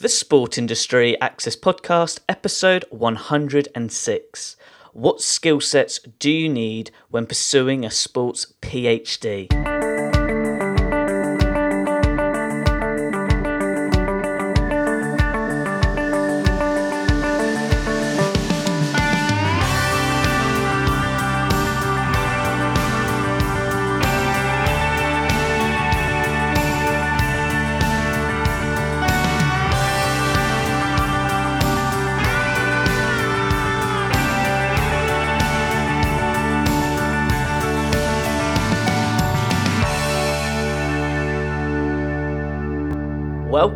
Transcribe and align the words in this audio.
The 0.00 0.08
Sport 0.08 0.56
Industry 0.56 1.20
Access 1.20 1.56
Podcast, 1.56 2.20
episode 2.26 2.86
106. 2.88 4.56
What 4.94 5.20
skill 5.20 5.60
sets 5.60 6.00
do 6.18 6.30
you 6.30 6.48
need 6.48 6.90
when 7.10 7.26
pursuing 7.26 7.84
a 7.84 7.90
sports 7.90 8.54
PhD? 8.62 9.69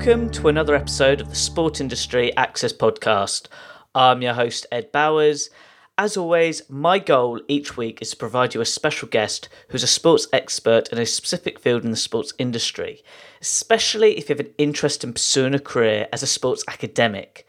Welcome 0.05 0.29
to 0.33 0.49
another 0.49 0.75
episode 0.75 1.23
of 1.23 1.31
the 1.31 1.35
Sport 1.35 1.81
Industry 1.81 2.37
Access 2.37 2.75
Podcast. 2.75 3.47
I'm 3.95 4.21
your 4.21 4.35
host, 4.35 4.67
Ed 4.71 4.93
Bowers. 4.93 5.49
As 5.97 6.15
always, 6.19 6.61
my 6.69 6.99
goal 6.99 7.41
each 7.49 7.79
week 7.79 8.03
is 8.03 8.11
to 8.11 8.17
provide 8.19 8.55
you 8.55 8.61
a 8.61 8.67
special 8.67 9.09
guest 9.09 9.49
who's 9.71 9.83
a 9.83 9.87
sports 9.87 10.29
expert 10.31 10.91
in 10.91 10.99
a 10.99 11.07
specific 11.07 11.59
field 11.59 11.87
in 11.87 11.91
the 11.91 11.97
sports 11.97 12.35
industry, 12.37 13.03
especially 13.41 14.19
if 14.19 14.29
you 14.29 14.35
have 14.37 14.45
an 14.45 14.53
interest 14.59 15.05
in 15.05 15.15
pursuing 15.15 15.55
a 15.55 15.59
career 15.59 16.07
as 16.13 16.23
a 16.23 16.27
sports 16.27 16.63
academic. 16.69 17.47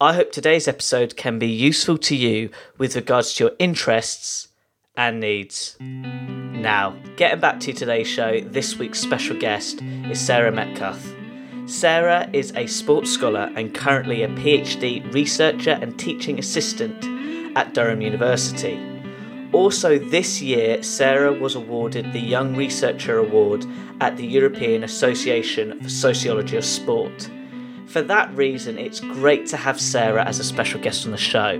I 0.00 0.14
hope 0.14 0.32
today's 0.32 0.66
episode 0.66 1.16
can 1.16 1.38
be 1.38 1.46
useful 1.46 1.98
to 1.98 2.16
you 2.16 2.50
with 2.78 2.96
regards 2.96 3.34
to 3.34 3.44
your 3.44 3.52
interests 3.60 4.48
and 4.96 5.20
needs. 5.20 5.76
Now, 5.78 6.96
getting 7.14 7.38
back 7.38 7.60
to 7.60 7.72
today's 7.72 8.08
show, 8.08 8.40
this 8.40 8.76
week's 8.76 8.98
special 8.98 9.38
guest 9.38 9.80
is 9.82 10.20
Sarah 10.20 10.50
Metcalfe. 10.50 11.21
Sarah 11.72 12.28
is 12.34 12.52
a 12.54 12.66
sports 12.66 13.10
scholar 13.10 13.50
and 13.56 13.74
currently 13.74 14.22
a 14.22 14.28
PhD 14.28 15.10
researcher 15.14 15.70
and 15.70 15.98
teaching 15.98 16.38
assistant 16.38 17.02
at 17.56 17.72
Durham 17.72 18.02
University. 18.02 18.78
Also, 19.52 19.98
this 19.98 20.42
year, 20.42 20.82
Sarah 20.82 21.32
was 21.32 21.54
awarded 21.54 22.12
the 22.12 22.20
Young 22.20 22.54
Researcher 22.54 23.16
Award 23.16 23.64
at 24.02 24.18
the 24.18 24.26
European 24.26 24.84
Association 24.84 25.80
for 25.80 25.88
Sociology 25.88 26.58
of 26.58 26.64
Sport. 26.66 27.30
For 27.86 28.02
that 28.02 28.36
reason, 28.36 28.76
it's 28.76 29.00
great 29.00 29.46
to 29.46 29.56
have 29.56 29.80
Sarah 29.80 30.26
as 30.26 30.38
a 30.38 30.44
special 30.44 30.78
guest 30.78 31.06
on 31.06 31.10
the 31.10 31.16
show. 31.16 31.58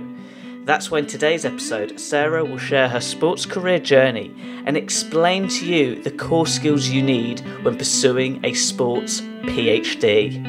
That's 0.65 0.89
when 0.89 1.05
today's 1.05 1.43
episode, 1.43 1.99
Sarah 1.99 2.45
will 2.45 2.57
share 2.57 2.87
her 2.87 3.01
sports 3.01 3.45
career 3.45 3.79
journey 3.79 4.33
and 4.65 4.77
explain 4.77 5.49
to 5.49 5.65
you 5.65 6.01
the 6.01 6.11
core 6.11 6.47
skills 6.47 6.87
you 6.87 7.01
need 7.03 7.41
when 7.63 7.77
pursuing 7.77 8.39
a 8.45 8.53
sports 8.53 9.19
PhD. 9.43 10.39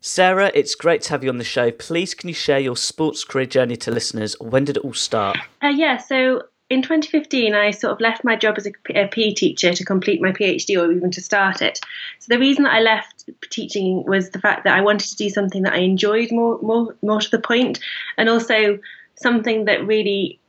Sarah, 0.00 0.52
it's 0.54 0.76
great 0.76 1.02
to 1.02 1.10
have 1.10 1.24
you 1.24 1.30
on 1.30 1.38
the 1.38 1.44
show. 1.44 1.72
Please, 1.72 2.14
can 2.14 2.28
you 2.28 2.34
share 2.34 2.60
your 2.60 2.76
sports 2.76 3.24
career 3.24 3.46
journey 3.46 3.76
to 3.78 3.90
listeners? 3.90 4.36
When 4.38 4.64
did 4.64 4.76
it 4.76 4.84
all 4.84 4.94
start? 4.94 5.36
Uh, 5.60 5.68
yeah, 5.68 5.96
so 5.96 6.42
in 6.70 6.82
2015, 6.82 7.54
I 7.54 7.70
sort 7.72 7.92
of 7.92 8.00
left 8.00 8.24
my 8.24 8.36
job 8.36 8.54
as 8.56 8.66
a, 8.66 8.72
PE 9.08 9.34
teacher 9.34 9.74
to 9.74 9.84
complete 9.84 10.22
my 10.22 10.32
PhD 10.32 10.80
or 10.80 10.90
even 10.90 11.10
to 11.10 11.20
start 11.20 11.60
it. 11.60 11.78
So 12.20 12.26
the 12.28 12.38
reason 12.38 12.64
that 12.64 12.72
I 12.72 12.80
left 12.80 13.28
teaching 13.50 14.04
was 14.04 14.30
the 14.30 14.40
fact 14.40 14.64
that 14.64 14.76
I 14.76 14.80
wanted 14.80 15.08
to 15.10 15.16
do 15.16 15.28
something 15.28 15.62
that 15.64 15.74
I 15.74 15.78
enjoyed 15.78 16.32
more, 16.32 16.58
more, 16.62 16.94
more 17.02 17.20
to 17.20 17.30
the 17.30 17.38
point, 17.38 17.80
and 18.16 18.28
also 18.28 18.78
something 19.14 19.66
that 19.66 19.86
really 19.86 20.40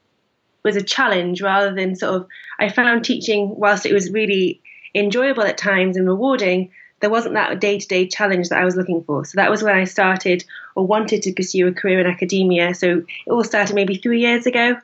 was 0.64 0.78
a 0.78 0.82
challenge 0.82 1.42
rather 1.42 1.74
than 1.74 1.96
sort 1.96 2.16
of. 2.16 2.28
I 2.60 2.70
found 2.70 3.04
teaching, 3.04 3.54
whilst 3.58 3.86
it 3.86 3.94
was 3.94 4.12
really 4.12 4.62
enjoyable 4.96 5.44
at 5.44 5.58
times 5.58 5.98
and 5.98 6.08
rewarding, 6.08 6.72
there 7.02 7.10
wasn't 7.10 7.36
that 7.36 7.60
day 7.60 7.78
to 7.78 7.88
day 7.88 8.08
challenge 8.08 8.50
that 8.50 8.60
I 8.60 8.66
was 8.66 8.78
looking 8.78 9.04
for. 9.04 9.26
So 9.26 9.36
that 9.36 9.52
was 9.52 9.62
when 9.62 9.76
I 9.76 9.84
started 9.84 10.46
or 10.76 10.88
wanted 10.88 11.22
to 11.24 11.34
pursue 11.34 11.68
a 11.68 11.74
career 11.74 12.00
in 12.00 12.08
academia. 12.08 12.74
So 12.74 13.04
it 13.28 13.32
all 13.32 13.44
started 13.44 13.76
maybe 13.76 13.96
three 13.96 14.22
years 14.22 14.46
ago, 14.46 14.78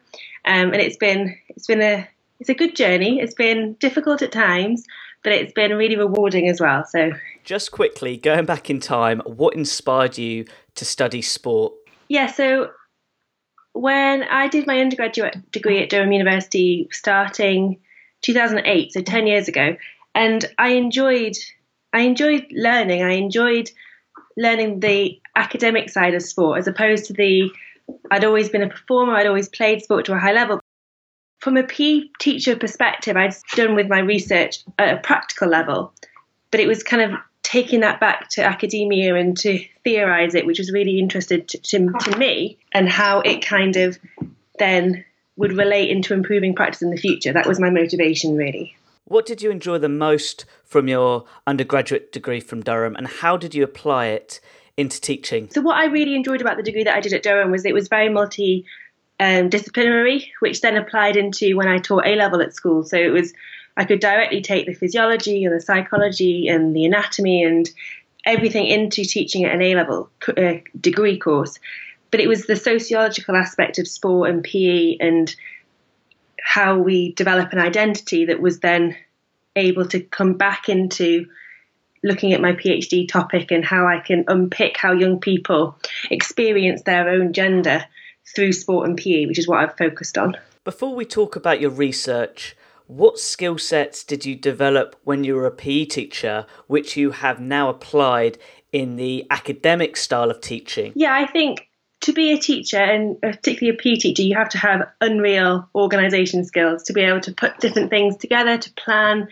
um, 0.45 0.73
and 0.73 0.75
it's 0.75 0.97
been 0.97 1.35
it's 1.49 1.67
been 1.67 1.81
a 1.81 2.07
it's 2.39 2.49
a 2.49 2.53
good 2.53 2.75
journey. 2.75 3.19
It's 3.19 3.35
been 3.35 3.73
difficult 3.73 4.21
at 4.21 4.31
times, 4.31 4.85
but 5.23 5.33
it's 5.33 5.53
been 5.53 5.75
really 5.75 5.95
rewarding 5.95 6.49
as 6.49 6.59
well. 6.59 6.83
So 6.85 7.11
just 7.43 7.71
quickly 7.71 8.17
going 8.17 8.45
back 8.45 8.69
in 8.69 8.79
time, 8.79 9.21
what 9.25 9.55
inspired 9.55 10.17
you 10.17 10.45
to 10.75 10.85
study 10.85 11.21
sport? 11.21 11.73
Yeah, 12.07 12.27
so 12.27 12.71
when 13.73 14.23
I 14.23 14.47
did 14.47 14.67
my 14.67 14.79
undergraduate 14.79 15.51
degree 15.51 15.81
at 15.81 15.89
Durham 15.89 16.11
University, 16.11 16.89
starting 16.91 17.79
2008, 18.21 18.93
so 18.93 19.01
10 19.01 19.27
years 19.27 19.47
ago, 19.47 19.75
and 20.13 20.45
I 20.57 20.69
enjoyed 20.69 21.35
I 21.93 22.01
enjoyed 22.01 22.47
learning. 22.51 23.03
I 23.03 23.13
enjoyed 23.13 23.69
learning 24.37 24.79
the 24.79 25.19
academic 25.35 25.89
side 25.89 26.13
of 26.13 26.21
sport 26.21 26.59
as 26.59 26.67
opposed 26.67 27.05
to 27.05 27.13
the 27.13 27.51
I'd 28.09 28.25
always 28.25 28.49
been 28.49 28.61
a 28.61 28.69
performer, 28.69 29.15
I'd 29.15 29.27
always 29.27 29.49
played 29.49 29.81
sport 29.81 30.05
to 30.05 30.13
a 30.13 30.19
high 30.19 30.33
level. 30.33 30.59
From 31.39 31.57
a 31.57 31.63
PE 31.63 32.01
teacher 32.19 32.55
perspective, 32.55 33.17
I'd 33.17 33.33
done 33.55 33.75
with 33.75 33.87
my 33.87 33.99
research 33.99 34.63
at 34.77 34.97
a 34.97 35.01
practical 35.01 35.47
level, 35.47 35.93
but 36.51 36.59
it 36.59 36.67
was 36.67 36.83
kind 36.83 37.01
of 37.01 37.19
taking 37.41 37.79
that 37.81 37.99
back 37.99 38.29
to 38.29 38.43
academia 38.43 39.15
and 39.15 39.35
to 39.37 39.59
theorize 39.83 40.35
it, 40.35 40.45
which 40.45 40.59
was 40.59 40.71
really 40.71 40.99
interested 40.99 41.47
to, 41.49 41.57
to, 41.57 41.91
to 41.99 42.17
me 42.17 42.57
and 42.71 42.87
how 42.87 43.21
it 43.21 43.43
kind 43.43 43.75
of 43.75 43.97
then 44.59 45.03
would 45.35 45.53
relate 45.53 45.89
into 45.89 46.13
improving 46.13 46.53
practice 46.53 46.81
in 46.81 46.91
the 46.91 46.97
future. 46.97 47.33
That 47.33 47.47
was 47.47 47.59
my 47.59 47.69
motivation, 47.69 48.35
really. 48.35 48.77
What 49.05 49.25
did 49.25 49.41
you 49.41 49.51
enjoy 49.51 49.79
the 49.79 49.89
most 49.89 50.45
from 50.63 50.87
your 50.87 51.25
undergraduate 51.45 52.11
degree 52.11 52.39
from 52.39 52.61
Durham, 52.61 52.95
and 52.95 53.07
how 53.07 53.35
did 53.35 53.53
you 53.53 53.63
apply 53.63 54.07
it 54.07 54.39
into 54.81 54.99
teaching? 54.99 55.49
So, 55.51 55.61
what 55.61 55.77
I 55.77 55.85
really 55.85 56.15
enjoyed 56.15 56.41
about 56.41 56.57
the 56.57 56.63
degree 56.63 56.83
that 56.83 56.95
I 56.95 56.99
did 56.99 57.13
at 57.13 57.23
Durham 57.23 57.51
was 57.51 57.65
it 57.65 57.73
was 57.73 57.87
very 57.87 58.09
multi 58.09 58.65
um, 59.19 59.49
disciplinary, 59.49 60.31
which 60.39 60.61
then 60.61 60.75
applied 60.75 61.15
into 61.15 61.55
when 61.55 61.67
I 61.67 61.77
taught 61.77 62.05
A 62.05 62.15
level 62.15 62.41
at 62.41 62.53
school. 62.53 62.83
So, 62.83 62.97
it 62.97 63.09
was 63.09 63.33
I 63.77 63.85
could 63.85 63.99
directly 63.99 64.41
take 64.41 64.65
the 64.65 64.73
physiology 64.73 65.45
and 65.45 65.55
the 65.55 65.61
psychology 65.61 66.47
and 66.47 66.75
the 66.75 66.85
anatomy 66.85 67.43
and 67.43 67.69
everything 68.25 68.67
into 68.67 69.03
teaching 69.03 69.45
at 69.45 69.55
an 69.55 69.61
A 69.61 69.75
level 69.75 70.09
uh, 70.37 70.55
degree 70.79 71.17
course. 71.17 71.57
But 72.11 72.19
it 72.19 72.27
was 72.27 72.45
the 72.45 72.57
sociological 72.57 73.35
aspect 73.35 73.79
of 73.79 73.87
sport 73.87 74.29
and 74.29 74.43
PE 74.43 74.97
and 74.99 75.33
how 76.41 76.77
we 76.77 77.13
develop 77.13 77.53
an 77.53 77.59
identity 77.59 78.25
that 78.25 78.41
was 78.41 78.59
then 78.59 78.95
able 79.55 79.87
to 79.87 80.01
come 80.01 80.33
back 80.33 80.67
into 80.67 81.27
looking 82.03 82.33
at 82.33 82.41
my 82.41 82.53
PhD 82.53 83.07
topic 83.07 83.51
and 83.51 83.63
how 83.63 83.85
I 83.85 83.99
can 83.99 84.25
unpick 84.27 84.77
how 84.77 84.91
young 84.91 85.19
people 85.19 85.77
experience 86.09 86.81
their 86.83 87.09
own 87.09 87.33
gender 87.33 87.85
through 88.35 88.53
sport 88.53 88.87
and 88.87 88.97
PE, 88.97 89.25
which 89.25 89.39
is 89.39 89.47
what 89.47 89.59
I've 89.59 89.77
focused 89.77 90.17
on. 90.17 90.37
Before 90.63 90.95
we 90.95 91.05
talk 91.05 91.35
about 91.35 91.59
your 91.59 91.71
research, 91.71 92.55
what 92.87 93.19
skill 93.19 93.57
sets 93.57 94.03
did 94.03 94.25
you 94.25 94.35
develop 94.35 94.95
when 95.03 95.23
you 95.23 95.35
were 95.35 95.45
a 95.45 95.51
PE 95.51 95.85
teacher, 95.85 96.45
which 96.67 96.97
you 96.97 97.11
have 97.11 97.39
now 97.39 97.69
applied 97.69 98.37
in 98.71 98.95
the 98.95 99.25
academic 99.29 99.97
style 99.97 100.29
of 100.29 100.41
teaching? 100.41 100.93
Yeah, 100.95 101.13
I 101.13 101.25
think 101.25 101.67
to 102.01 102.13
be 102.13 102.31
a 102.33 102.37
teacher 102.37 102.77
and 102.77 103.19
particularly 103.21 103.77
a 103.77 103.81
PE 103.81 103.95
teacher, 103.95 104.23
you 104.23 104.35
have 104.35 104.49
to 104.49 104.57
have 104.57 104.89
unreal 105.01 105.69
organisation 105.75 106.43
skills 106.43 106.83
to 106.83 106.93
be 106.93 107.01
able 107.01 107.21
to 107.21 107.33
put 107.33 107.59
different 107.59 107.89
things 107.89 108.17
together, 108.17 108.57
to 108.57 108.73
plan, 108.73 109.27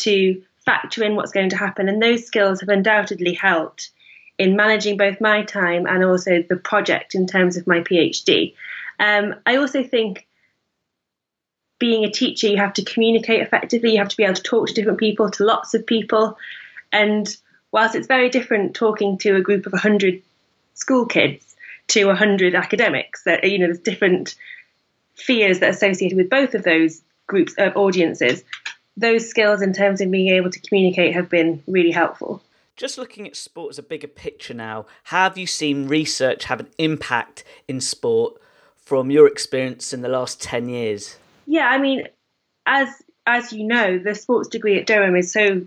to 0.00 0.42
factor 0.68 1.02
in 1.02 1.16
what's 1.16 1.32
going 1.32 1.50
to 1.50 1.56
happen. 1.56 1.88
And 1.88 2.02
those 2.02 2.26
skills 2.26 2.60
have 2.60 2.68
undoubtedly 2.68 3.34
helped 3.34 3.90
in 4.38 4.56
managing 4.56 4.96
both 4.96 5.20
my 5.20 5.42
time 5.42 5.86
and 5.86 6.04
also 6.04 6.42
the 6.42 6.56
project 6.56 7.14
in 7.14 7.26
terms 7.26 7.56
of 7.56 7.66
my 7.66 7.80
PhD. 7.80 8.54
Um, 9.00 9.34
I 9.46 9.56
also 9.56 9.82
think 9.82 10.26
being 11.78 12.04
a 12.04 12.10
teacher, 12.10 12.48
you 12.48 12.56
have 12.56 12.74
to 12.74 12.84
communicate 12.84 13.40
effectively, 13.40 13.92
you 13.92 13.98
have 13.98 14.08
to 14.08 14.16
be 14.16 14.24
able 14.24 14.34
to 14.34 14.42
talk 14.42 14.68
to 14.68 14.74
different 14.74 14.98
people, 14.98 15.30
to 15.30 15.44
lots 15.44 15.74
of 15.74 15.86
people. 15.86 16.36
And 16.92 17.34
whilst 17.72 17.94
it's 17.94 18.06
very 18.06 18.28
different 18.28 18.74
talking 18.74 19.18
to 19.18 19.36
a 19.36 19.40
group 19.40 19.66
of 19.66 19.72
100 19.72 20.22
school 20.74 21.06
kids, 21.06 21.48
to 21.88 22.04
100 22.04 22.54
academics. 22.54 23.24
That 23.24 23.44
you 23.44 23.58
know, 23.58 23.66
there's 23.66 23.80
different 23.80 24.36
fears 25.14 25.58
that 25.58 25.66
are 25.66 25.70
associated 25.70 26.16
with 26.16 26.30
both 26.30 26.54
of 26.54 26.62
those 26.62 27.02
groups 27.26 27.54
of 27.58 27.76
audiences. 27.76 28.44
Those 28.98 29.28
skills, 29.28 29.62
in 29.62 29.72
terms 29.72 30.00
of 30.00 30.10
being 30.10 30.34
able 30.34 30.50
to 30.50 30.60
communicate, 30.60 31.14
have 31.14 31.30
been 31.30 31.62
really 31.66 31.92
helpful. 31.92 32.42
Just 32.76 32.98
looking 32.98 33.26
at 33.26 33.36
sport 33.36 33.70
as 33.70 33.78
a 33.78 33.82
bigger 33.82 34.08
picture 34.08 34.54
now, 34.54 34.86
have 35.04 35.38
you 35.38 35.46
seen 35.46 35.88
research 35.88 36.44
have 36.44 36.60
an 36.60 36.68
impact 36.78 37.44
in 37.66 37.80
sport 37.80 38.40
from 38.76 39.10
your 39.10 39.26
experience 39.26 39.92
in 39.92 40.02
the 40.02 40.08
last 40.08 40.40
10 40.42 40.68
years? 40.68 41.16
Yeah, 41.46 41.68
I 41.68 41.78
mean, 41.78 42.08
as 42.66 42.88
as 43.26 43.52
you 43.52 43.64
know, 43.64 43.98
the 43.98 44.14
sports 44.14 44.48
degree 44.48 44.78
at 44.78 44.86
Durham 44.86 45.14
is 45.14 45.32
so 45.32 45.62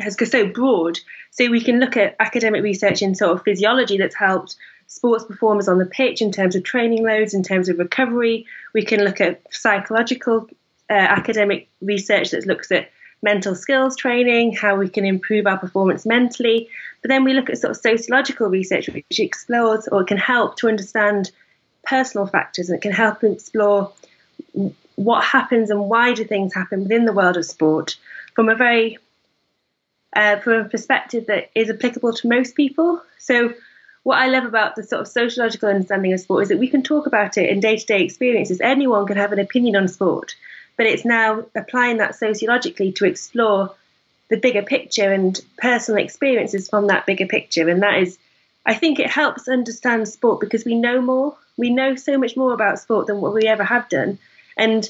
has 0.00 0.16
so 0.30 0.46
broad. 0.46 0.98
So 1.30 1.50
we 1.50 1.60
can 1.60 1.80
look 1.80 1.96
at 1.96 2.16
academic 2.20 2.62
research 2.62 3.02
in 3.02 3.14
sort 3.14 3.32
of 3.32 3.42
physiology 3.42 3.98
that's 3.98 4.14
helped 4.14 4.56
sports 4.86 5.24
performers 5.24 5.68
on 5.68 5.78
the 5.78 5.86
pitch 5.86 6.20
in 6.20 6.32
terms 6.32 6.56
of 6.56 6.64
training 6.64 7.04
loads, 7.04 7.34
in 7.34 7.42
terms 7.42 7.68
of 7.68 7.78
recovery. 7.78 8.46
We 8.74 8.84
can 8.84 9.04
look 9.04 9.20
at 9.20 9.42
psychological 9.52 10.48
uh, 10.90 10.94
academic 10.94 11.68
research 11.80 12.32
that 12.32 12.46
looks 12.46 12.72
at 12.72 12.90
mental 13.22 13.54
skills 13.54 13.96
training, 13.96 14.54
how 14.54 14.76
we 14.76 14.88
can 14.88 15.04
improve 15.04 15.46
our 15.46 15.58
performance 15.58 16.04
mentally. 16.04 16.68
But 17.02 17.08
then 17.08 17.24
we 17.24 17.34
look 17.34 17.50
at 17.50 17.58
sort 17.58 17.72
of 17.72 17.76
sociological 17.76 18.48
research, 18.48 18.88
which 18.88 19.20
explores 19.20 19.88
or 19.88 20.04
can 20.04 20.16
help 20.16 20.56
to 20.58 20.68
understand 20.68 21.30
personal 21.84 22.26
factors 22.26 22.68
and 22.68 22.76
it 22.76 22.82
can 22.82 22.92
help 22.92 23.22
explore 23.24 23.92
what 24.96 25.24
happens 25.24 25.70
and 25.70 25.88
why 25.88 26.12
do 26.12 26.24
things 26.24 26.54
happen 26.54 26.82
within 26.82 27.04
the 27.04 27.12
world 27.12 27.36
of 27.36 27.44
sport 27.44 27.96
from 28.34 28.48
a 28.48 28.54
very 28.54 28.98
uh, 30.14 30.38
from 30.40 30.52
a 30.54 30.64
perspective 30.64 31.26
that 31.26 31.50
is 31.54 31.70
applicable 31.70 32.12
to 32.12 32.28
most 32.28 32.54
people. 32.54 33.00
So 33.18 33.54
what 34.02 34.18
I 34.18 34.26
love 34.26 34.44
about 34.44 34.76
the 34.76 34.82
sort 34.82 35.02
of 35.02 35.08
sociological 35.08 35.68
understanding 35.68 36.12
of 36.12 36.20
sport 36.20 36.42
is 36.42 36.48
that 36.48 36.58
we 36.58 36.68
can 36.68 36.82
talk 36.82 37.06
about 37.06 37.38
it 37.38 37.48
in 37.48 37.60
day 37.60 37.76
to 37.76 37.86
day 37.86 38.02
experiences. 38.02 38.60
Anyone 38.60 39.06
can 39.06 39.16
have 39.16 39.32
an 39.32 39.38
opinion 39.38 39.76
on 39.76 39.88
sport, 39.88 40.34
but 40.80 40.86
it's 40.86 41.04
now 41.04 41.44
applying 41.54 41.98
that 41.98 42.14
sociologically 42.14 42.90
to 42.90 43.04
explore 43.04 43.74
the 44.30 44.38
bigger 44.38 44.62
picture 44.62 45.12
and 45.12 45.38
personal 45.58 46.02
experiences 46.02 46.70
from 46.70 46.86
that 46.86 47.04
bigger 47.04 47.26
picture. 47.26 47.68
And 47.68 47.82
that 47.82 47.98
is, 47.98 48.18
I 48.64 48.72
think 48.72 48.98
it 48.98 49.10
helps 49.10 49.46
understand 49.46 50.08
sport 50.08 50.40
because 50.40 50.64
we 50.64 50.74
know 50.74 51.02
more. 51.02 51.36
We 51.58 51.68
know 51.68 51.96
so 51.96 52.16
much 52.16 52.34
more 52.34 52.54
about 52.54 52.78
sport 52.78 53.08
than 53.08 53.20
what 53.20 53.34
we 53.34 53.42
ever 53.42 53.62
have 53.62 53.90
done. 53.90 54.18
And 54.56 54.88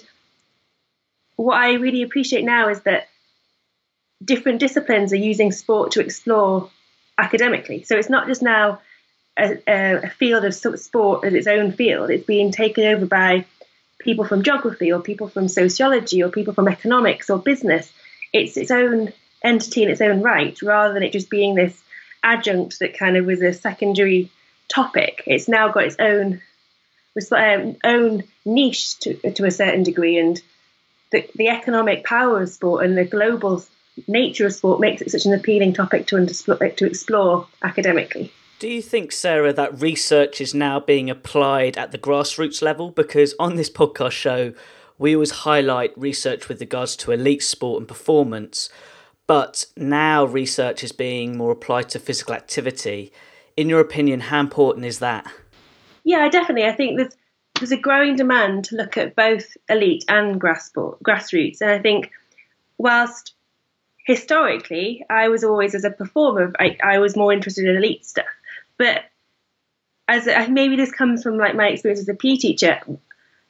what 1.34 1.56
I 1.56 1.72
really 1.72 2.02
appreciate 2.02 2.44
now 2.44 2.68
is 2.68 2.82
that 2.82 3.08
different 4.24 4.60
disciplines 4.60 5.12
are 5.12 5.16
using 5.16 5.50
sport 5.50 5.90
to 5.94 6.00
explore 6.00 6.70
academically. 7.18 7.82
So 7.82 7.96
it's 7.96 8.08
not 8.08 8.28
just 8.28 8.42
now 8.42 8.78
a, 9.36 9.58
a, 9.66 10.10
field 10.10 10.44
of 10.44 10.54
sport 10.54 11.24
as 11.24 11.34
its 11.34 11.48
own 11.48 11.72
field. 11.72 12.10
It's 12.10 12.26
being 12.26 12.52
taken 12.52 12.84
over 12.84 13.06
by 13.06 13.44
people 14.00 14.24
from 14.24 14.42
geography 14.42 14.92
or 14.92 15.00
people 15.00 15.28
from 15.28 15.48
sociology 15.48 16.22
or 16.22 16.30
people 16.30 16.54
from 16.54 16.68
economics 16.68 17.30
or 17.30 17.38
business. 17.38 17.92
It's 18.32 18.56
its 18.56 18.70
own 18.70 19.12
entity 19.42 19.82
in 19.82 19.90
its 19.90 20.00
own 20.00 20.22
right, 20.22 20.60
rather 20.62 20.94
than 20.94 21.02
it 21.02 21.12
just 21.12 21.30
being 21.30 21.54
this 21.54 21.80
adjunct 22.22 22.78
that 22.80 22.98
kind 22.98 23.16
of 23.16 23.26
was 23.26 23.42
a 23.42 23.52
secondary 23.52 24.30
topic. 24.68 25.22
It's 25.26 25.48
now 25.48 25.68
got 25.68 25.84
its 25.84 25.96
own 25.98 26.40
um, 27.32 27.76
own 27.84 28.22
niche 28.44 28.98
to, 29.00 29.32
to 29.32 29.44
a 29.44 29.50
certain 29.50 29.82
degree, 29.82 30.18
and 30.18 30.40
the, 31.10 31.26
the 31.34 31.48
economic 31.48 32.04
power 32.04 32.42
of 32.42 32.48
sport 32.48 32.84
and 32.84 32.96
the 32.96 33.04
global 33.04 33.64
nature 34.06 34.46
of 34.46 34.54
sport 34.54 34.80
makes 34.80 35.02
it 35.02 35.10
such 35.10 35.26
an 35.26 35.34
appealing 35.34 35.72
topic 35.72 36.06
to, 36.06 36.24
to 36.26 36.86
explore 36.86 37.46
academically. 37.62 38.32
Do 38.60 38.68
you 38.68 38.82
think, 38.82 39.10
Sarah, 39.10 39.54
that 39.54 39.80
research 39.80 40.38
is 40.38 40.52
now 40.52 40.78
being 40.80 41.08
applied 41.08 41.78
at 41.78 41.92
the 41.92 41.98
grassroots 41.98 42.60
level? 42.60 42.90
Because 42.90 43.34
on 43.40 43.56
this 43.56 43.70
podcast 43.70 44.12
show, 44.12 44.52
we 44.98 45.14
always 45.14 45.30
highlight 45.30 45.96
research 45.96 46.46
with 46.46 46.60
regards 46.60 46.94
to 46.96 47.10
elite 47.10 47.42
sport 47.42 47.78
and 47.80 47.88
performance, 47.88 48.68
but 49.26 49.64
now 49.78 50.26
research 50.26 50.84
is 50.84 50.92
being 50.92 51.38
more 51.38 51.52
applied 51.52 51.88
to 51.88 51.98
physical 51.98 52.34
activity. 52.34 53.14
In 53.56 53.70
your 53.70 53.80
opinion, 53.80 54.20
how 54.20 54.40
important 54.40 54.84
is 54.84 54.98
that? 54.98 55.26
Yeah, 56.04 56.28
definitely. 56.28 56.68
I 56.68 56.74
think 56.74 56.98
there's 56.98 57.16
there's 57.58 57.72
a 57.72 57.78
growing 57.78 58.14
demand 58.14 58.66
to 58.66 58.76
look 58.76 58.98
at 58.98 59.16
both 59.16 59.56
elite 59.70 60.04
and 60.06 60.38
grass 60.38 60.66
sport, 60.66 61.02
grassroots, 61.02 61.62
and 61.62 61.70
I 61.70 61.78
think 61.78 62.10
whilst 62.76 63.32
historically 64.06 65.02
I 65.08 65.28
was 65.28 65.44
always 65.44 65.74
as 65.74 65.84
a 65.84 65.90
performer, 65.90 66.52
I, 66.58 66.76
I 66.84 66.98
was 66.98 67.16
more 67.16 67.32
interested 67.32 67.64
in 67.64 67.76
elite 67.76 68.04
stuff. 68.04 68.26
But 68.80 69.04
as 70.08 70.26
maybe 70.48 70.74
this 70.74 70.90
comes 70.90 71.22
from 71.22 71.36
like 71.36 71.54
my 71.54 71.68
experience 71.68 72.00
as 72.00 72.08
a 72.08 72.14
PE 72.14 72.36
teacher, 72.36 72.80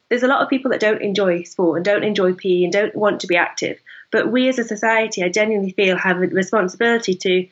there's 0.09 0.25
a 0.25 0.27
lot 0.27 0.43
of 0.43 0.50
people 0.50 0.73
that 0.73 0.81
don't 0.81 1.03
enjoy 1.03 1.44
sport 1.44 1.77
and 1.77 1.85
don't 1.85 2.03
enjoy 2.03 2.35
PE 2.35 2.65
and 2.65 2.73
don't 2.73 2.97
want 2.97 3.21
to 3.21 3.29
be 3.29 3.37
active. 3.37 3.79
But 4.11 4.32
we 4.32 4.49
as 4.49 4.59
a 4.59 4.65
society, 4.65 5.23
I 5.23 5.29
genuinely 5.29 5.71
feel, 5.71 5.97
have 5.97 6.17
a 6.17 6.27
responsibility 6.27 7.15
to 7.15 7.47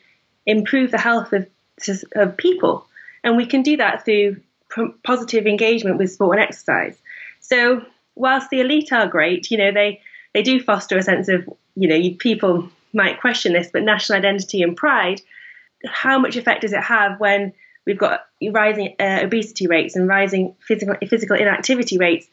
improve 0.45 0.91
the 0.91 0.97
health 0.97 1.31
of, 1.31 1.47
of 2.15 2.35
people. 2.35 2.85
And 3.23 3.37
we 3.37 3.45
can 3.45 3.63
do 3.63 3.77
that 3.77 4.03
through 4.03 4.41
positive 5.05 5.47
engagement 5.47 5.99
with 5.99 6.11
sport 6.11 6.37
and 6.37 6.43
exercise. 6.43 6.97
So 7.39 7.85
whilst 8.15 8.49
the 8.49 8.59
elite 8.59 8.91
are 8.91 9.07
great, 9.07 9.51
you 9.51 9.57
know, 9.57 9.71
they, 9.71 10.01
they 10.33 10.43
do 10.43 10.61
foster 10.61 10.97
a 10.97 11.01
sense 11.01 11.29
of, 11.29 11.49
you 11.77 11.87
know, 11.87 12.17
people 12.19 12.69
might 12.91 13.21
question 13.21 13.53
this, 13.53 13.69
but 13.71 13.83
national 13.83 14.17
identity 14.17 14.63
and 14.63 14.75
pride, 14.75 15.21
how 15.87 16.19
much 16.19 16.35
effect 16.35 16.63
does 16.63 16.73
it 16.73 16.83
have 16.83 17.21
when 17.21 17.53
we've 17.89 17.97
got 17.97 18.27
rising 18.53 18.95
uh, 18.99 19.21
obesity 19.23 19.65
rates 19.65 19.95
and 19.95 20.07
rising 20.07 20.55
physical, 20.59 20.95
physical 21.07 21.35
inactivity 21.35 21.97
rates, 21.97 22.27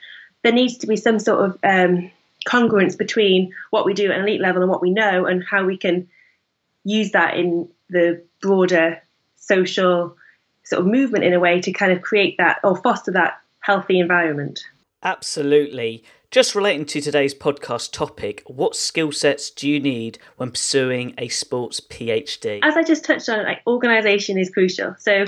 there 0.44 0.52
needs 0.52 0.76
to 0.76 0.86
be 0.86 0.96
some 0.96 1.18
sort 1.18 1.46
of 1.46 1.58
um, 1.64 2.10
congruence 2.46 2.96
between 2.96 3.54
what 3.70 3.86
we 3.86 3.94
do 3.94 4.10
at 4.10 4.18
an 4.18 4.22
elite 4.22 4.42
level 4.42 4.60
and 4.60 4.70
what 4.70 4.82
we 4.82 4.90
know, 4.90 5.24
and 5.24 5.42
how 5.42 5.64
we 5.64 5.78
can 5.78 6.08
use 6.84 7.12
that 7.12 7.38
in 7.38 7.68
the 7.88 8.22
broader 8.42 9.00
social 9.36 10.14
sort 10.62 10.80
of 10.80 10.86
movement 10.86 11.24
in 11.24 11.32
a 11.32 11.40
way 11.40 11.58
to 11.62 11.72
kind 11.72 11.90
of 11.90 12.02
create 12.02 12.36
that 12.36 12.58
or 12.62 12.76
foster 12.76 13.12
that 13.12 13.40
healthy 13.60 13.98
environment. 13.98 14.60
Absolutely. 15.02 16.04
Just 16.30 16.54
relating 16.54 16.84
to 16.86 17.00
today's 17.00 17.34
podcast 17.34 17.92
topic, 17.92 18.42
what 18.46 18.76
skill 18.76 19.10
sets 19.10 19.48
do 19.48 19.68
you 19.68 19.80
need 19.80 20.18
when 20.36 20.50
pursuing 20.50 21.14
a 21.16 21.28
sports 21.28 21.80
PhD? 21.80 22.60
As 22.62 22.76
I 22.76 22.82
just 22.82 23.04
touched 23.04 23.28
on, 23.30 23.44
like 23.44 23.62
organisation 23.66 24.36
is 24.36 24.50
crucial. 24.50 24.94
So 24.98 25.24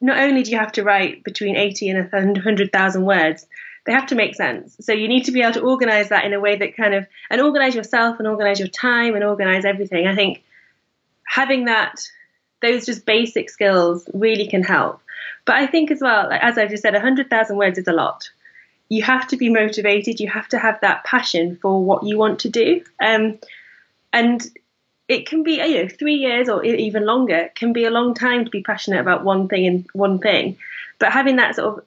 not 0.00 0.18
only 0.18 0.42
do 0.42 0.50
you 0.50 0.58
have 0.58 0.72
to 0.72 0.84
write 0.84 1.24
between 1.24 1.56
80 1.56 1.90
and 1.90 2.12
100,000 2.12 3.04
words, 3.04 3.46
they 3.86 3.92
have 3.92 4.06
to 4.06 4.14
make 4.14 4.34
sense. 4.34 4.76
So 4.80 4.92
you 4.92 5.08
need 5.08 5.24
to 5.24 5.32
be 5.32 5.42
able 5.42 5.54
to 5.54 5.62
organise 5.62 6.08
that 6.08 6.24
in 6.24 6.32
a 6.32 6.40
way 6.40 6.56
that 6.56 6.76
kind 6.76 6.94
of 6.94 7.06
and 7.30 7.40
organise 7.40 7.74
yourself 7.74 8.18
and 8.18 8.28
organise 8.28 8.58
your 8.58 8.68
time 8.68 9.14
and 9.14 9.24
organise 9.24 9.64
everything. 9.64 10.06
I 10.06 10.14
think 10.14 10.42
having 11.26 11.66
that 11.66 12.00
those 12.60 12.84
just 12.84 13.06
basic 13.06 13.48
skills 13.48 14.08
really 14.12 14.46
can 14.46 14.62
help. 14.62 15.00
But 15.46 15.56
I 15.56 15.66
think 15.66 15.90
as 15.90 16.00
well, 16.00 16.28
as 16.30 16.58
I 16.58 16.66
just 16.66 16.82
said, 16.82 16.92
100,000 16.92 17.56
words 17.56 17.78
is 17.78 17.88
a 17.88 17.92
lot 17.92 18.28
you 18.90 19.02
have 19.04 19.26
to 19.28 19.36
be 19.36 19.48
motivated. 19.48 20.20
You 20.20 20.28
have 20.28 20.48
to 20.48 20.58
have 20.58 20.80
that 20.82 21.04
passion 21.04 21.56
for 21.62 21.82
what 21.82 22.02
you 22.02 22.18
want 22.18 22.40
to 22.40 22.50
do. 22.50 22.84
Um, 23.00 23.38
and 24.12 24.42
it 25.10 25.26
can 25.26 25.42
be, 25.42 25.54
you 25.54 25.82
know, 25.82 25.88
three 25.88 26.14
years 26.14 26.48
or 26.48 26.64
even 26.64 27.04
longer 27.04 27.50
can 27.56 27.72
be 27.72 27.84
a 27.84 27.90
long 27.90 28.14
time 28.14 28.44
to 28.44 28.50
be 28.50 28.62
passionate 28.62 29.00
about 29.00 29.24
one 29.24 29.48
thing 29.48 29.66
and 29.66 29.84
one 29.92 30.20
thing. 30.20 30.56
But 31.00 31.10
having 31.10 31.34
that 31.36 31.56
sort 31.56 31.78
of 31.78 31.84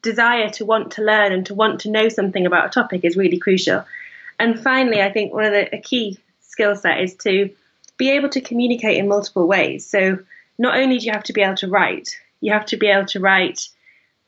desire 0.00 0.48
to 0.52 0.64
want 0.64 0.92
to 0.92 1.04
learn 1.04 1.32
and 1.32 1.44
to 1.46 1.54
want 1.54 1.80
to 1.80 1.90
know 1.90 2.08
something 2.08 2.46
about 2.46 2.64
a 2.64 2.70
topic 2.70 3.04
is 3.04 3.14
really 3.14 3.38
crucial. 3.38 3.84
And 4.38 4.58
finally, 4.58 5.02
I 5.02 5.12
think 5.12 5.34
one 5.34 5.44
of 5.44 5.52
the 5.52 5.74
a 5.74 5.82
key 5.82 6.18
skill 6.40 6.74
set 6.74 7.02
is 7.02 7.14
to 7.16 7.50
be 7.98 8.12
able 8.12 8.30
to 8.30 8.40
communicate 8.40 8.96
in 8.96 9.06
multiple 9.06 9.46
ways. 9.46 9.84
So 9.84 10.20
not 10.56 10.78
only 10.78 10.96
do 10.96 11.04
you 11.04 11.12
have 11.12 11.24
to 11.24 11.34
be 11.34 11.42
able 11.42 11.56
to 11.56 11.68
write, 11.68 12.18
you 12.40 12.54
have 12.54 12.64
to 12.66 12.78
be 12.78 12.86
able 12.86 13.06
to 13.08 13.20
write 13.20 13.68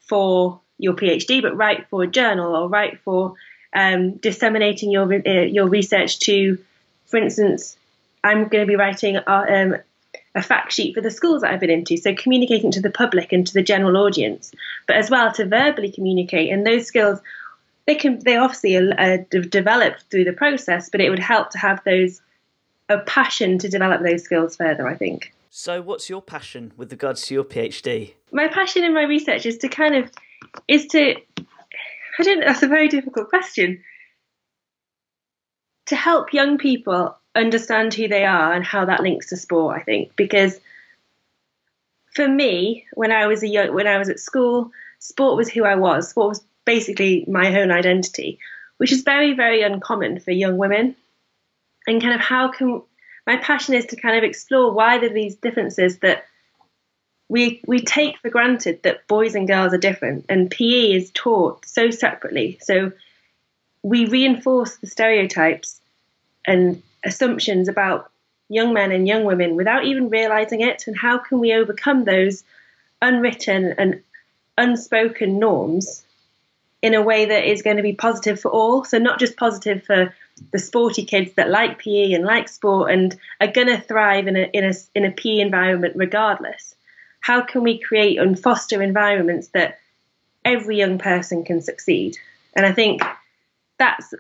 for 0.00 0.60
your 0.76 0.92
PhD, 0.92 1.40
but 1.40 1.56
write 1.56 1.88
for 1.88 2.02
a 2.02 2.06
journal 2.06 2.54
or 2.54 2.68
write 2.68 3.00
for 3.00 3.36
um, 3.72 4.18
disseminating 4.18 4.90
your 4.90 5.10
uh, 5.14 5.46
your 5.56 5.66
research 5.66 6.18
to, 6.20 6.58
for 7.06 7.16
instance, 7.16 7.77
I'm 8.24 8.48
going 8.48 8.64
to 8.64 8.66
be 8.66 8.76
writing 8.76 9.16
a, 9.16 9.22
um, 9.26 9.76
a 10.34 10.42
fact 10.42 10.72
sheet 10.72 10.94
for 10.94 11.00
the 11.00 11.10
schools 11.10 11.42
that 11.42 11.52
I've 11.52 11.60
been 11.60 11.70
into, 11.70 11.96
so 11.96 12.14
communicating 12.14 12.70
to 12.72 12.80
the 12.80 12.90
public 12.90 13.32
and 13.32 13.46
to 13.46 13.54
the 13.54 13.62
general 13.62 13.96
audience, 13.96 14.52
but 14.86 14.96
as 14.96 15.10
well 15.10 15.32
to 15.32 15.44
verbally 15.44 15.90
communicate. 15.90 16.50
And 16.50 16.66
those 16.66 16.86
skills, 16.86 17.20
they 17.86 17.94
can 17.94 18.20
they 18.20 18.36
obviously 18.36 18.76
are, 18.76 19.18
developed 19.18 20.04
through 20.10 20.24
the 20.24 20.32
process, 20.32 20.88
but 20.90 21.00
it 21.00 21.10
would 21.10 21.18
help 21.18 21.50
to 21.50 21.58
have 21.58 21.82
those 21.84 22.20
a 22.88 22.98
passion 22.98 23.58
to 23.58 23.68
develop 23.68 24.02
those 24.02 24.22
skills 24.22 24.56
further. 24.56 24.86
I 24.86 24.94
think. 24.94 25.32
So, 25.50 25.82
what's 25.82 26.08
your 26.08 26.22
passion 26.22 26.72
with 26.76 26.90
regards 26.90 27.26
to 27.26 27.34
your 27.34 27.44
PhD? 27.44 28.14
My 28.32 28.48
passion 28.48 28.84
in 28.84 28.94
my 28.94 29.02
research 29.02 29.46
is 29.46 29.58
to 29.58 29.68
kind 29.68 29.94
of 29.94 30.10
is 30.68 30.86
to 30.88 31.16
I 32.18 32.22
don't 32.22 32.40
know, 32.40 32.46
that's 32.46 32.62
a 32.62 32.68
very 32.68 32.88
difficult 32.88 33.28
question. 33.28 33.82
To 35.86 35.96
help 35.96 36.32
young 36.32 36.58
people 36.58 37.16
understand 37.34 37.94
who 37.94 38.08
they 38.08 38.24
are 38.24 38.52
and 38.52 38.64
how 38.64 38.84
that 38.84 39.02
links 39.02 39.26
to 39.28 39.36
sport, 39.36 39.78
I 39.80 39.82
think, 39.82 40.16
because 40.16 40.58
for 42.14 42.26
me, 42.26 42.86
when 42.94 43.12
I 43.12 43.26
was 43.26 43.42
a 43.42 43.48
young, 43.48 43.74
when 43.74 43.86
I 43.86 43.98
was 43.98 44.08
at 44.08 44.18
school, 44.18 44.72
sport 44.98 45.36
was 45.36 45.48
who 45.48 45.64
I 45.64 45.76
was. 45.76 46.10
Sport 46.10 46.28
was 46.30 46.44
basically 46.64 47.24
my 47.28 47.60
own 47.60 47.70
identity, 47.70 48.38
which 48.78 48.92
is 48.92 49.02
very, 49.02 49.34
very 49.34 49.62
uncommon 49.62 50.20
for 50.20 50.32
young 50.32 50.56
women. 50.56 50.96
And 51.86 52.02
kind 52.02 52.14
of 52.14 52.20
how 52.20 52.48
can 52.48 52.82
my 53.26 53.36
passion 53.36 53.74
is 53.74 53.86
to 53.86 53.96
kind 53.96 54.16
of 54.16 54.24
explore 54.24 54.72
why 54.72 54.98
there 54.98 55.10
are 55.10 55.14
these 55.14 55.36
differences 55.36 55.98
that 55.98 56.24
we 57.28 57.60
we 57.66 57.80
take 57.80 58.18
for 58.18 58.30
granted 58.30 58.82
that 58.82 59.06
boys 59.06 59.34
and 59.34 59.46
girls 59.46 59.74
are 59.74 59.78
different, 59.78 60.24
and 60.28 60.50
PE 60.50 60.92
is 60.92 61.10
taught 61.12 61.64
so 61.66 61.90
separately. 61.90 62.58
So 62.62 62.92
we 63.82 64.06
reinforce 64.06 64.76
the 64.78 64.86
stereotypes 64.86 65.80
and 66.46 66.82
assumptions 67.04 67.68
about 67.68 68.10
young 68.48 68.72
men 68.72 68.92
and 68.92 69.06
young 69.06 69.24
women 69.24 69.56
without 69.56 69.84
even 69.84 70.08
realizing 70.08 70.60
it? 70.60 70.86
And 70.86 70.96
how 70.96 71.18
can 71.18 71.38
we 71.38 71.52
overcome 71.52 72.04
those 72.04 72.44
unwritten 73.00 73.74
and 73.78 74.02
unspoken 74.56 75.38
norms 75.38 76.04
in 76.80 76.94
a 76.94 77.02
way 77.02 77.26
that 77.26 77.44
is 77.44 77.62
going 77.62 77.76
to 77.76 77.82
be 77.82 77.92
positive 77.92 78.40
for 78.40 78.50
all? 78.50 78.84
So, 78.84 78.98
not 78.98 79.18
just 79.18 79.36
positive 79.36 79.84
for 79.84 80.14
the 80.52 80.58
sporty 80.58 81.04
kids 81.04 81.32
that 81.34 81.50
like 81.50 81.78
PE 81.78 82.12
and 82.12 82.24
like 82.24 82.48
sport 82.48 82.92
and 82.92 83.16
are 83.40 83.48
going 83.48 83.66
to 83.66 83.80
thrive 83.80 84.28
in 84.28 84.36
a, 84.36 84.48
in, 84.52 84.64
a, 84.64 84.72
in 84.94 85.04
a 85.04 85.10
PE 85.10 85.38
environment 85.38 85.94
regardless. 85.96 86.74
How 87.20 87.42
can 87.42 87.62
we 87.62 87.78
create 87.78 88.18
and 88.18 88.38
foster 88.38 88.82
environments 88.82 89.48
that 89.48 89.80
every 90.44 90.78
young 90.78 90.98
person 90.98 91.44
can 91.44 91.60
succeed? 91.60 92.16
And 92.54 92.64
I 92.64 92.72
think 92.72 93.02
that's 93.78 94.14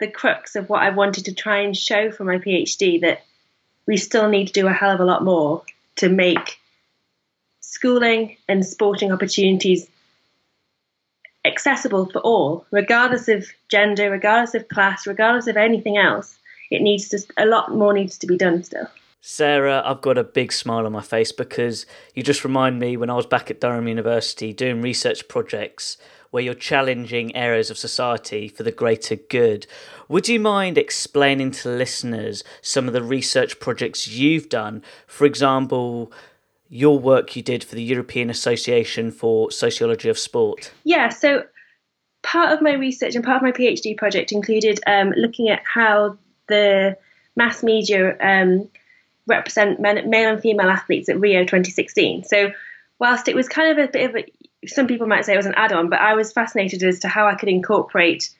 the 0.00 0.10
crux 0.10 0.56
of 0.56 0.68
what 0.68 0.82
I 0.82 0.90
wanted 0.90 1.26
to 1.26 1.34
try 1.34 1.58
and 1.58 1.76
show 1.76 2.10
for 2.10 2.24
my 2.24 2.38
PhD 2.38 3.00
that 3.02 3.22
we 3.86 3.96
still 3.96 4.28
need 4.28 4.46
to 4.48 4.52
do 4.52 4.66
a 4.66 4.72
hell 4.72 4.90
of 4.90 5.00
a 5.00 5.04
lot 5.04 5.24
more 5.24 5.62
to 5.96 6.08
make 6.08 6.58
schooling 7.60 8.36
and 8.48 8.64
sporting 8.66 9.12
opportunities 9.12 9.88
accessible 11.44 12.06
for 12.06 12.18
all, 12.20 12.66
regardless 12.70 13.28
of 13.28 13.46
gender, 13.68 14.10
regardless 14.10 14.54
of 14.54 14.68
class, 14.68 15.06
regardless 15.06 15.46
of 15.46 15.56
anything 15.56 15.96
else. 15.96 16.36
It 16.70 16.82
needs 16.82 17.08
to 17.10 17.18
a 17.36 17.46
lot 17.46 17.74
more 17.74 17.92
needs 17.92 18.18
to 18.18 18.26
be 18.26 18.36
done 18.36 18.62
still. 18.62 18.88
Sarah, 19.20 19.82
I've 19.84 20.00
got 20.00 20.16
a 20.16 20.24
big 20.24 20.52
smile 20.52 20.86
on 20.86 20.92
my 20.92 21.02
face 21.02 21.30
because 21.30 21.84
you 22.14 22.22
just 22.22 22.44
remind 22.44 22.78
me 22.78 22.96
when 22.96 23.10
I 23.10 23.14
was 23.14 23.26
back 23.26 23.50
at 23.50 23.60
Durham 23.60 23.86
University 23.86 24.52
doing 24.52 24.80
research 24.80 25.28
projects 25.28 25.98
where 26.30 26.42
you're 26.42 26.54
challenging 26.54 27.34
areas 27.34 27.70
of 27.70 27.76
society 27.78 28.48
for 28.48 28.62
the 28.62 28.72
greater 28.72 29.16
good. 29.16 29.66
Would 30.08 30.28
you 30.28 30.40
mind 30.40 30.78
explaining 30.78 31.50
to 31.52 31.68
listeners 31.68 32.44
some 32.62 32.86
of 32.86 32.94
the 32.94 33.02
research 33.02 33.60
projects 33.60 34.08
you've 34.08 34.48
done? 34.48 34.82
For 35.06 35.26
example, 35.26 36.12
your 36.68 36.98
work 36.98 37.34
you 37.36 37.42
did 37.42 37.64
for 37.64 37.74
the 37.74 37.82
European 37.82 38.30
Association 38.30 39.10
for 39.10 39.50
Sociology 39.50 40.08
of 40.08 40.18
Sport. 40.18 40.72
Yeah, 40.84 41.08
so 41.08 41.44
part 42.22 42.52
of 42.52 42.62
my 42.62 42.72
research 42.72 43.16
and 43.16 43.24
part 43.24 43.36
of 43.36 43.42
my 43.42 43.52
PhD 43.52 43.96
project 43.96 44.30
included 44.32 44.80
um, 44.86 45.10
looking 45.16 45.48
at 45.48 45.62
how 45.64 46.16
the 46.46 46.96
mass 47.36 47.62
media 47.62 48.16
um, 48.20 48.68
represent 49.30 49.80
men, 49.80 50.10
male 50.10 50.30
and 50.30 50.40
female 50.40 50.68
athletes 50.68 51.08
at 51.08 51.18
Rio 51.18 51.40
2016. 51.40 52.24
So, 52.24 52.52
whilst 52.98 53.28
it 53.28 53.34
was 53.34 53.48
kind 53.48 53.78
of 53.78 53.88
a 53.88 53.90
bit 53.90 54.10
of 54.10 54.16
a 54.16 54.26
some 54.66 54.86
people 54.86 55.06
might 55.06 55.24
say 55.24 55.32
it 55.32 55.38
was 55.38 55.46
an 55.46 55.54
add 55.56 55.72
on, 55.72 55.88
but 55.88 56.00
I 56.00 56.14
was 56.14 56.32
fascinated 56.32 56.82
as 56.82 57.00
to 57.00 57.08
how 57.08 57.26
I 57.26 57.34
could 57.34 57.48
incorporate 57.48 58.30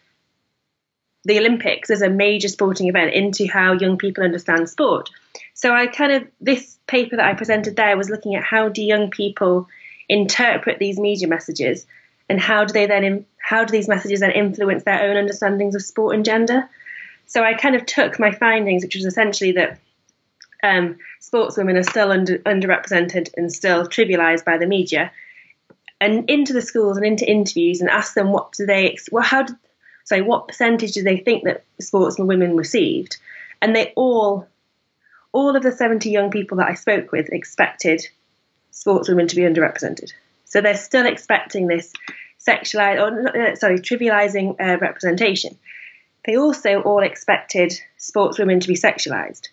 the 1.25 1.39
Olympics 1.39 1.91
as 1.91 2.03
a 2.03 2.11
major 2.11 2.49
sporting 2.49 2.89
event 2.89 3.13
into 3.15 3.47
how 3.47 3.73
young 3.73 3.99
people 3.99 4.25
understand 4.25 4.69
sport. 4.69 5.11
So 5.55 5.75
I 5.75 5.87
kind 5.87 6.13
of 6.13 6.27
this 6.41 6.79
paper 6.87 7.17
that 7.17 7.27
I 7.27 7.35
presented 7.35 7.77
there 7.77 7.97
was 7.97 8.11
looking 8.11 8.35
at 8.35 8.45
how 8.45 8.69
do 8.69 8.83
young 8.83 9.11
people 9.11 9.69
interpret 10.09 10.79
these 10.79 10.99
media 10.99 11.29
messages 11.29 11.87
and 12.29 12.41
how 12.41 12.65
do 12.65 12.73
they 12.73 12.87
then 12.87 13.27
how 13.39 13.65
do 13.65 13.73
these 13.73 13.89
messages 13.89 14.21
then 14.21 14.33
influence 14.33 14.85
their 14.85 15.03
own 15.03 15.17
understandings 15.17 15.75
of 15.75 15.83
sport 15.83 16.15
and 16.15 16.25
gender. 16.25 16.69
So 17.27 17.45
I 17.45 17.55
kind 17.55 17.77
of 17.77 17.87
took 17.87 18.19
my 18.19 18.33
findings, 18.33 18.83
which 18.83 18.97
was 18.97 19.05
essentially 19.05 19.53
that 19.53 19.79
um, 20.63 20.99
sportswomen 21.21 21.79
are 21.79 21.83
still 21.83 22.11
under, 22.11 22.39
underrepresented 22.39 23.31
and 23.37 23.53
still 23.53 23.87
trivialized 23.87 24.45
by 24.45 24.59
the 24.59 24.67
media, 24.67 25.11
and 26.01 26.29
into 26.31 26.53
the 26.53 26.63
schools 26.63 26.97
and 26.97 27.07
into 27.07 27.31
interviews 27.31 27.81
and 27.81 27.91
ask 27.91 28.15
them 28.15 28.33
what 28.33 28.53
do 28.53 28.67
they 28.67 28.97
well 29.13 29.23
how 29.23 29.43
did 29.43 29.57
sorry 30.05 30.23
what 30.23 30.49
percentage 30.49 30.93
do 30.93 31.03
they 31.03 31.19
think 31.19 31.45
that 31.45 31.65
sportsmen 31.81 32.27
women 32.27 32.57
received? 32.57 33.19
And 33.61 33.77
they 33.77 33.93
all 33.97 34.47
all 35.33 35.55
of 35.55 35.63
the 35.63 35.73
70 35.73 36.11
young 36.11 36.31
people 36.31 36.57
that 36.59 36.69
I 36.69 36.75
spoke 36.75 37.13
with 37.13 37.29
expected 37.29 38.05
sportswomen 38.73 39.29
to 39.29 39.37
be 39.37 39.43
underrepresented. 39.43 40.13
So 40.45 40.61
they're 40.61 40.77
still 40.77 41.07
expecting 41.07 41.69
this 41.69 41.93
sexualized 42.45 43.01
or 43.01 43.53
uh, 43.53 43.55
sorry 43.55 43.79
trivializing 43.79 44.57
uh, 44.59 44.79
representation. 44.79 45.57
They 46.27 46.37
also 46.37 46.83
all 46.83 47.03
expected 47.03 47.79
sportswomen 47.99 48.61
to 48.63 48.69
be 48.69 48.75
sexualized 48.75 49.49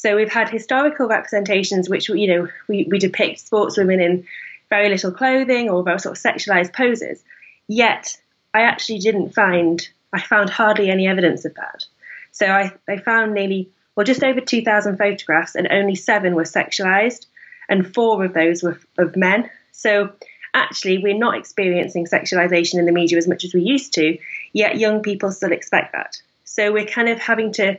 so 0.00 0.16
we've 0.16 0.32
had 0.32 0.48
historical 0.48 1.08
representations 1.08 1.90
which 1.90 2.08
you 2.08 2.26
know 2.26 2.48
we, 2.68 2.86
we 2.90 2.98
depict 2.98 3.44
sportswomen 3.44 4.00
in 4.00 4.26
very 4.70 4.88
little 4.88 5.12
clothing 5.12 5.68
or 5.68 5.82
very 5.82 5.98
sort 5.98 6.16
of 6.16 6.22
sexualized 6.22 6.72
poses. 6.72 7.22
Yet 7.68 8.16
I 8.54 8.62
actually 8.62 9.00
didn't 9.00 9.34
find, 9.34 9.86
I 10.14 10.22
found 10.22 10.48
hardly 10.48 10.88
any 10.88 11.06
evidence 11.06 11.44
of 11.44 11.54
that. 11.56 11.84
So 12.32 12.46
I, 12.46 12.72
I 12.88 12.96
found 12.96 13.34
nearly, 13.34 13.68
well, 13.94 14.06
just 14.06 14.24
over 14.24 14.40
2,000 14.40 14.96
photographs 14.96 15.54
and 15.54 15.68
only 15.70 15.96
seven 15.96 16.34
were 16.34 16.44
sexualized 16.44 17.26
and 17.68 17.92
four 17.92 18.24
of 18.24 18.32
those 18.32 18.62
were 18.62 18.80
of 18.96 19.16
men. 19.16 19.50
So 19.72 20.12
actually, 20.54 20.98
we're 21.02 21.18
not 21.18 21.36
experiencing 21.36 22.06
sexualization 22.06 22.78
in 22.78 22.86
the 22.86 22.92
media 22.92 23.18
as 23.18 23.28
much 23.28 23.44
as 23.44 23.52
we 23.52 23.60
used 23.60 23.92
to, 23.96 24.16
yet 24.54 24.78
young 24.78 25.02
people 25.02 25.30
still 25.30 25.52
expect 25.52 25.92
that. 25.92 26.16
So 26.44 26.72
we're 26.72 26.86
kind 26.86 27.10
of 27.10 27.18
having 27.18 27.52
to, 27.52 27.78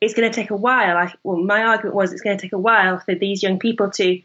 it's 0.00 0.14
going 0.14 0.30
to 0.30 0.34
take 0.34 0.50
a 0.50 0.56
while. 0.56 0.96
I, 0.96 1.12
well, 1.22 1.36
my 1.36 1.62
argument 1.62 1.94
was 1.94 2.12
it's 2.12 2.22
going 2.22 2.36
to 2.36 2.42
take 2.42 2.52
a 2.52 2.58
while 2.58 2.98
for 2.98 3.14
these 3.14 3.42
young 3.42 3.58
people 3.58 3.90
to 3.92 4.22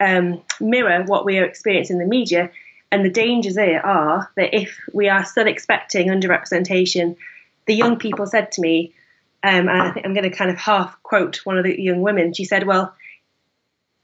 um, 0.00 0.42
mirror 0.60 1.04
what 1.04 1.24
we 1.24 1.38
are 1.38 1.44
experiencing 1.44 1.96
in 1.96 2.02
the 2.02 2.08
media. 2.08 2.50
And 2.90 3.04
the 3.04 3.10
dangers 3.10 3.54
there 3.54 3.84
are 3.84 4.30
that 4.36 4.54
if 4.54 4.78
we 4.92 5.08
are 5.08 5.24
still 5.24 5.46
expecting 5.46 6.08
underrepresentation, 6.08 7.16
the 7.66 7.74
young 7.74 7.98
people 7.98 8.26
said 8.26 8.52
to 8.52 8.60
me, 8.60 8.92
um, 9.44 9.68
and 9.68 9.70
I 9.70 9.90
think 9.92 10.06
I'm 10.06 10.14
going 10.14 10.30
to 10.30 10.36
kind 10.36 10.50
of 10.50 10.56
half 10.56 11.02
quote 11.02 11.40
one 11.44 11.58
of 11.58 11.64
the 11.64 11.80
young 11.80 12.02
women. 12.02 12.32
She 12.32 12.44
said, 12.44 12.66
"Well, 12.66 12.94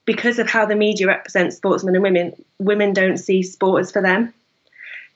because 0.08 0.38
of 0.38 0.48
how 0.48 0.64
the 0.64 0.74
media 0.74 1.06
represents 1.06 1.56
sportsmen 1.56 1.94
and 1.94 2.02
women, 2.02 2.44
women 2.58 2.94
don't 2.94 3.18
see 3.18 3.42
sport 3.42 3.82
as 3.82 3.92
for 3.92 4.00
them. 4.00 4.32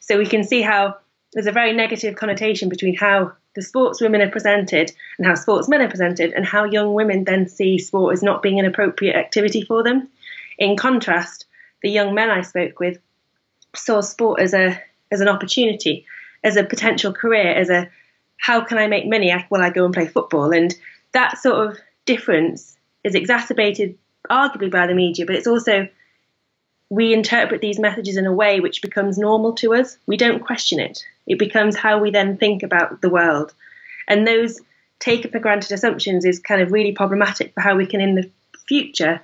So 0.01 0.19
we 0.19 0.27
can 0.27 0.45
see 0.45 0.61
how 0.61 0.99
there's 1.33 1.47
a 1.47 1.53
very 1.53 1.73
negative 1.73 2.15
connotation 2.15 2.69
between 2.69 2.95
how 2.95 3.33
the 3.55 3.63
sportswomen 3.63 4.27
are 4.27 4.31
presented 4.31 4.93
and 5.19 5.27
how 5.27 5.35
sportsmen 5.35 5.81
are 5.81 5.89
presented, 5.89 6.33
and 6.33 6.45
how 6.45 6.65
young 6.65 6.95
women 6.95 7.25
then 7.25 7.49
see 7.49 7.79
sport 7.79 8.13
as 8.13 8.23
not 8.23 8.43
being 8.43 8.59
an 8.59 8.67
appropriate 8.67 9.17
activity 9.17 9.63
for 9.63 9.83
them. 9.83 10.09
In 10.59 10.77
contrast, 10.77 11.47
the 11.83 11.91
young 11.91 12.15
men 12.15 12.31
I 12.31 12.43
spoke 12.43 12.81
with 12.81 12.99
saw 13.75 14.01
sport 14.01 14.41
as 14.41 14.55
a 14.55 14.81
as 15.11 15.21
an 15.21 15.29
opportunity, 15.29 16.07
as 16.43 16.57
a 16.57 16.65
potential 16.65 17.13
career, 17.13 17.53
as 17.53 17.69
a 17.69 17.91
how 18.39 18.63
can 18.63 18.79
I 18.79 18.87
make 18.87 19.07
money? 19.07 19.33
Well, 19.51 19.63
I 19.63 19.71
go 19.71 19.85
and 19.85 19.95
play 19.95 20.07
football, 20.07 20.53
and 20.53 20.75
that 21.13 21.39
sort 21.39 21.69
of 21.69 21.79
difference 22.07 22.77
is 23.05 23.15
exacerbated 23.15 23.99
arguably 24.31 24.71
by 24.71 24.87
the 24.87 24.95
media, 24.95 25.27
but 25.27 25.35
it's 25.35 25.47
also 25.47 25.89
we 26.93 27.15
interpret 27.15 27.63
these 27.63 27.79
messages 27.79 28.19
in 28.19 28.27
a 28.27 28.33
way 28.35 28.61
which 28.61 28.83
becomes 28.83 29.17
normal 29.17 29.55
to 29.55 29.73
us. 29.73 29.97
We 30.07 30.19
don't 30.19 30.45
question 30.45 30.79
it. 30.79 31.03
It 31.27 31.39
becomes 31.39 31.75
how 31.75 31.99
we 31.99 32.11
then 32.11 32.37
think 32.37 32.63
about 32.63 33.01
the 33.01 33.09
world. 33.09 33.55
And 34.09 34.27
those 34.27 34.61
taken 34.99 35.31
for 35.31 35.39
granted 35.39 35.73
assumptions 35.73 36.27
is 36.27 36.39
kind 36.39 36.61
of 36.61 36.71
really 36.71 36.93
problematic 36.93 37.55
for 37.55 37.63
how 37.63 37.77
we 37.77 37.87
can 37.87 38.03
in 38.03 38.15
the 38.15 38.31
future 38.69 39.23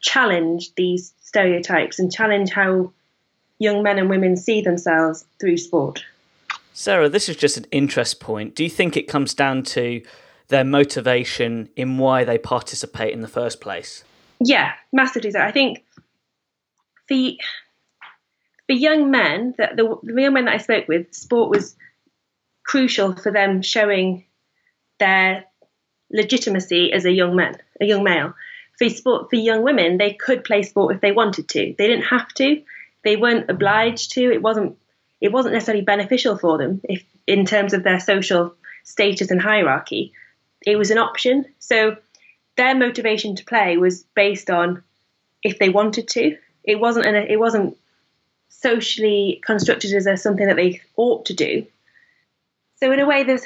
challenge 0.00 0.74
these 0.74 1.14
stereotypes 1.22 1.98
and 1.98 2.12
challenge 2.12 2.50
how 2.50 2.92
young 3.58 3.82
men 3.82 3.98
and 3.98 4.10
women 4.10 4.36
see 4.36 4.60
themselves 4.60 5.24
through 5.40 5.56
sport. 5.56 6.04
Sarah, 6.74 7.08
this 7.08 7.30
is 7.30 7.36
just 7.36 7.56
an 7.56 7.64
interest 7.70 8.20
point. 8.20 8.54
Do 8.54 8.62
you 8.62 8.68
think 8.68 8.94
it 8.94 9.08
comes 9.08 9.32
down 9.32 9.62
to 9.62 10.02
their 10.48 10.64
motivation 10.64 11.70
in 11.76 11.96
why 11.96 12.24
they 12.24 12.36
participate 12.36 13.14
in 13.14 13.22
the 13.22 13.28
first 13.28 13.62
place? 13.62 14.04
Yeah, 14.38 14.74
massively 14.92 15.30
so. 15.30 15.40
I 15.40 15.50
think 15.50 15.82
for 17.08 17.16
for 18.66 18.72
young 18.72 19.10
men, 19.10 19.54
that 19.58 19.76
the, 19.76 19.98
the 20.02 20.22
young 20.22 20.32
men 20.32 20.46
that 20.46 20.54
I 20.54 20.58
spoke 20.58 20.88
with, 20.88 21.14
sport 21.14 21.50
was 21.50 21.76
crucial 22.64 23.14
for 23.14 23.30
them 23.30 23.60
showing 23.60 24.24
their 24.98 25.44
legitimacy 26.10 26.92
as 26.92 27.04
a 27.04 27.12
young 27.12 27.36
man, 27.36 27.58
a 27.80 27.84
young 27.84 28.02
male 28.04 28.34
for 28.78 28.88
sport 28.88 29.30
for 29.30 29.36
young 29.36 29.62
women, 29.62 29.98
they 29.98 30.12
could 30.12 30.44
play 30.44 30.62
sport 30.62 30.94
if 30.94 31.00
they 31.00 31.12
wanted 31.12 31.48
to. 31.50 31.74
They 31.78 31.86
didn't 31.86 32.06
have 32.06 32.28
to. 32.34 32.62
They 33.04 33.16
weren't 33.16 33.50
obliged 33.50 34.12
to. 34.12 34.32
It 34.32 34.42
wasn't 34.42 34.76
it 35.20 35.32
wasn't 35.32 35.54
necessarily 35.54 35.84
beneficial 35.84 36.36
for 36.36 36.58
them 36.58 36.80
if 36.84 37.04
in 37.26 37.46
terms 37.46 37.72
of 37.72 37.82
their 37.82 38.00
social 38.00 38.54
status 38.82 39.30
and 39.30 39.40
hierarchy. 39.40 40.12
It 40.66 40.76
was 40.76 40.90
an 40.90 40.98
option. 40.98 41.46
So 41.58 41.96
their 42.56 42.74
motivation 42.74 43.36
to 43.36 43.44
play 43.44 43.76
was 43.76 44.04
based 44.14 44.50
on 44.50 44.82
if 45.42 45.58
they 45.58 45.68
wanted 45.68 46.08
to. 46.08 46.36
It 46.64 46.80
wasn't 46.80 47.06
an, 47.06 47.14
it 47.14 47.38
wasn't 47.38 47.76
socially 48.48 49.40
constructed 49.44 49.92
as 49.92 50.06
a, 50.06 50.16
something 50.16 50.46
that 50.46 50.56
they 50.56 50.80
ought 50.96 51.26
to 51.26 51.34
do. 51.34 51.66
So 52.76 52.90
in 52.92 53.00
a 53.00 53.06
way, 53.06 53.22
there's 53.22 53.44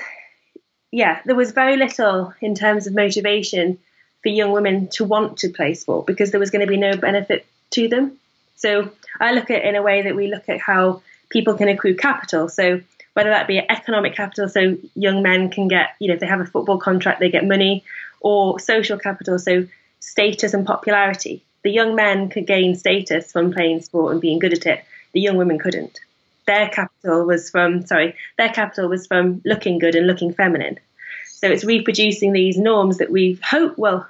yeah, 0.90 1.20
there 1.26 1.36
was 1.36 1.52
very 1.52 1.76
little 1.76 2.32
in 2.40 2.54
terms 2.54 2.86
of 2.86 2.94
motivation 2.94 3.78
for 4.22 4.30
young 4.30 4.52
women 4.52 4.88
to 4.88 5.04
want 5.04 5.38
to 5.38 5.50
play 5.50 5.74
sport 5.74 6.06
because 6.06 6.30
there 6.30 6.40
was 6.40 6.50
going 6.50 6.66
to 6.66 6.70
be 6.70 6.78
no 6.78 6.96
benefit 6.96 7.46
to 7.70 7.88
them. 7.88 8.18
So 8.56 8.90
I 9.20 9.32
look 9.32 9.50
at 9.50 9.62
it 9.62 9.64
in 9.64 9.76
a 9.76 9.82
way 9.82 10.02
that 10.02 10.16
we 10.16 10.28
look 10.28 10.48
at 10.48 10.60
how 10.60 11.02
people 11.28 11.54
can 11.54 11.68
accrue 11.68 11.94
capital. 11.94 12.48
So 12.48 12.80
whether 13.12 13.30
that 13.30 13.46
be 13.46 13.58
economic 13.58 14.14
capital, 14.14 14.48
so 14.48 14.76
young 14.94 15.22
men 15.22 15.50
can 15.50 15.68
get, 15.68 15.90
you 15.98 16.08
know, 16.08 16.14
if 16.14 16.20
they 16.20 16.26
have 16.26 16.40
a 16.40 16.46
football 16.46 16.78
contract, 16.78 17.20
they 17.20 17.30
get 17.30 17.46
money, 17.46 17.84
or 18.20 18.58
social 18.58 18.98
capital, 18.98 19.38
so 19.38 19.66
status 20.00 20.54
and 20.54 20.66
popularity. 20.66 21.42
The 21.68 21.74
young 21.74 21.94
men 21.94 22.30
could 22.30 22.46
gain 22.46 22.76
status 22.76 23.30
from 23.30 23.52
playing 23.52 23.82
sport 23.82 24.12
and 24.12 24.22
being 24.22 24.38
good 24.38 24.54
at 24.54 24.64
it. 24.64 24.82
The 25.12 25.20
young 25.20 25.36
women 25.36 25.58
couldn't. 25.58 26.00
Their 26.46 26.70
capital 26.70 27.26
was 27.26 27.50
from 27.50 27.84
sorry, 27.84 28.16
their 28.38 28.48
capital 28.48 28.88
was 28.88 29.06
from 29.06 29.42
looking 29.44 29.78
good 29.78 29.94
and 29.94 30.06
looking 30.06 30.32
feminine. 30.32 30.78
So 31.26 31.46
it's 31.50 31.66
reproducing 31.66 32.32
these 32.32 32.56
norms 32.56 32.96
that 32.96 33.10
we 33.10 33.38
hope 33.44 33.76
well 33.76 34.08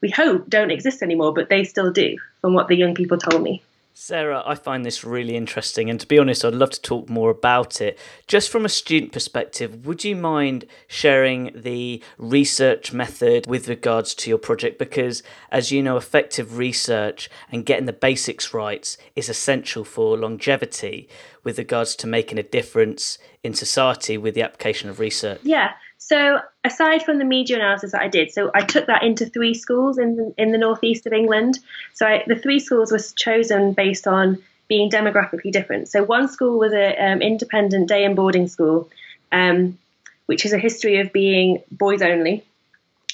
we 0.00 0.10
hope 0.10 0.48
don't 0.48 0.70
exist 0.70 1.02
anymore, 1.02 1.34
but 1.34 1.48
they 1.48 1.64
still 1.64 1.90
do, 1.90 2.18
from 2.40 2.54
what 2.54 2.68
the 2.68 2.76
young 2.76 2.94
people 2.94 3.18
told 3.18 3.42
me. 3.42 3.64
Sarah, 3.94 4.42
I 4.46 4.54
find 4.54 4.86
this 4.86 5.04
really 5.04 5.36
interesting, 5.36 5.90
and 5.90 6.00
to 6.00 6.06
be 6.06 6.18
honest, 6.18 6.44
I'd 6.44 6.54
love 6.54 6.70
to 6.70 6.80
talk 6.80 7.10
more 7.10 7.30
about 7.30 7.80
it. 7.80 7.98
Just 8.26 8.48
from 8.48 8.64
a 8.64 8.70
student 8.70 9.12
perspective, 9.12 9.84
would 9.84 10.02
you 10.02 10.16
mind 10.16 10.64
sharing 10.86 11.52
the 11.54 12.02
research 12.16 12.94
method 12.94 13.46
with 13.46 13.68
regards 13.68 14.14
to 14.14 14.30
your 14.30 14.38
project? 14.38 14.78
Because, 14.78 15.22
as 15.50 15.70
you 15.70 15.82
know, 15.82 15.98
effective 15.98 16.56
research 16.56 17.28
and 17.50 17.66
getting 17.66 17.84
the 17.84 17.92
basics 17.92 18.54
right 18.54 18.96
is 19.14 19.28
essential 19.28 19.84
for 19.84 20.16
longevity 20.16 21.06
with 21.44 21.58
regards 21.58 21.94
to 21.96 22.06
making 22.06 22.38
a 22.38 22.42
difference 22.42 23.18
in 23.42 23.52
society 23.52 24.16
with 24.16 24.34
the 24.34 24.42
application 24.42 24.88
of 24.88 25.00
research. 25.00 25.40
Yeah, 25.42 25.72
so 26.04 26.40
aside 26.64 27.04
from 27.04 27.18
the 27.18 27.24
media 27.24 27.56
analysis 27.56 27.92
that 27.92 28.02
I 28.02 28.08
did, 28.08 28.32
so 28.32 28.50
I 28.52 28.62
took 28.62 28.86
that 28.86 29.04
into 29.04 29.24
three 29.24 29.54
schools 29.54 29.98
in 29.98 30.16
the, 30.16 30.34
in 30.36 30.50
the 30.50 30.58
northeast 30.58 31.06
of 31.06 31.12
England. 31.12 31.60
So 31.94 32.04
I, 32.04 32.24
the 32.26 32.34
three 32.34 32.58
schools 32.58 32.90
were 32.90 32.98
chosen 32.98 33.72
based 33.72 34.08
on 34.08 34.42
being 34.66 34.90
demographically 34.90 35.52
different. 35.52 35.88
So 35.88 36.02
one 36.02 36.26
school 36.26 36.58
was 36.58 36.72
an 36.72 36.94
um, 36.98 37.22
independent 37.22 37.88
day 37.88 38.04
and 38.04 38.16
boarding 38.16 38.48
school, 38.48 38.90
um, 39.30 39.78
which 40.26 40.44
is 40.44 40.52
a 40.52 40.58
history 40.58 40.98
of 40.98 41.12
being 41.12 41.62
boys 41.70 42.02
only. 42.02 42.44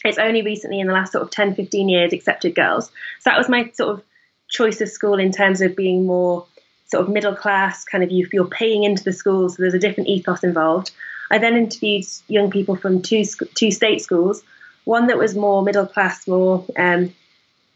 It's 0.02 0.18
only 0.18 0.40
recently 0.40 0.80
in 0.80 0.86
the 0.86 0.94
last 0.94 1.12
sort 1.12 1.24
of 1.24 1.30
10, 1.30 1.56
15 1.56 1.90
years 1.90 2.14
accepted 2.14 2.54
girls. 2.54 2.86
So 3.20 3.30
that 3.30 3.36
was 3.36 3.50
my 3.50 3.70
sort 3.74 3.98
of 3.98 4.02
choice 4.48 4.80
of 4.80 4.88
school 4.88 5.18
in 5.18 5.30
terms 5.30 5.60
of 5.60 5.76
being 5.76 6.06
more 6.06 6.46
sort 6.86 7.06
of 7.06 7.12
middle 7.12 7.34
class, 7.34 7.84
kind 7.84 8.02
of 8.02 8.10
you, 8.10 8.26
you're 8.32 8.46
paying 8.46 8.84
into 8.84 9.04
the 9.04 9.12
school, 9.12 9.50
so 9.50 9.56
there's 9.58 9.74
a 9.74 9.78
different 9.78 10.08
ethos 10.08 10.42
involved. 10.42 10.90
I 11.30 11.38
then 11.38 11.56
interviewed 11.56 12.04
young 12.26 12.50
people 12.50 12.76
from 12.76 13.02
two 13.02 13.24
two 13.54 13.70
state 13.70 14.00
schools, 14.00 14.42
one 14.84 15.08
that 15.08 15.18
was 15.18 15.34
more 15.34 15.62
middle 15.62 15.86
class, 15.86 16.26
more 16.26 16.64
um, 16.76 17.14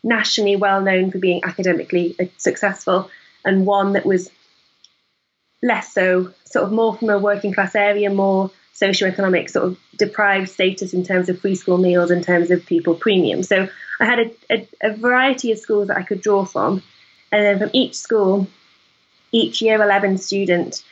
nationally 0.02 0.56
well 0.56 0.80
known 0.80 1.10
for 1.10 1.18
being 1.18 1.44
academically 1.44 2.16
uh, 2.18 2.24
successful, 2.38 3.10
and 3.44 3.66
one 3.66 3.92
that 3.92 4.06
was 4.06 4.30
less 5.62 5.92
so, 5.92 6.32
sort 6.44 6.64
of 6.64 6.72
more 6.72 6.96
from 6.96 7.10
a 7.10 7.18
working 7.18 7.52
class 7.52 7.74
area, 7.74 8.10
more 8.10 8.50
socioeconomic, 8.74 9.50
sort 9.50 9.66
of 9.66 9.78
deprived 9.96 10.48
status 10.48 10.94
in 10.94 11.04
terms 11.04 11.28
of 11.28 11.38
free 11.38 11.54
school 11.54 11.78
meals, 11.78 12.10
in 12.10 12.22
terms 12.22 12.50
of 12.50 12.66
pupil 12.66 12.94
premium. 12.94 13.42
So 13.42 13.68
I 14.00 14.04
had 14.04 14.18
a, 14.18 14.30
a, 14.50 14.68
a 14.82 14.96
variety 14.96 15.52
of 15.52 15.58
schools 15.58 15.88
that 15.88 15.96
I 15.96 16.02
could 16.02 16.20
draw 16.20 16.44
from, 16.44 16.82
and 17.30 17.44
then 17.44 17.58
from 17.58 17.70
each 17.72 17.94
school, 17.94 18.48
each 19.30 19.62
year 19.62 19.80
11 19.80 20.18
student 20.18 20.82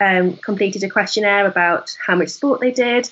um, 0.00 0.36
completed 0.36 0.84
a 0.84 0.88
questionnaire 0.88 1.46
about 1.46 1.96
how 2.04 2.14
much 2.16 2.28
sport 2.28 2.60
they 2.60 2.70
did, 2.70 3.10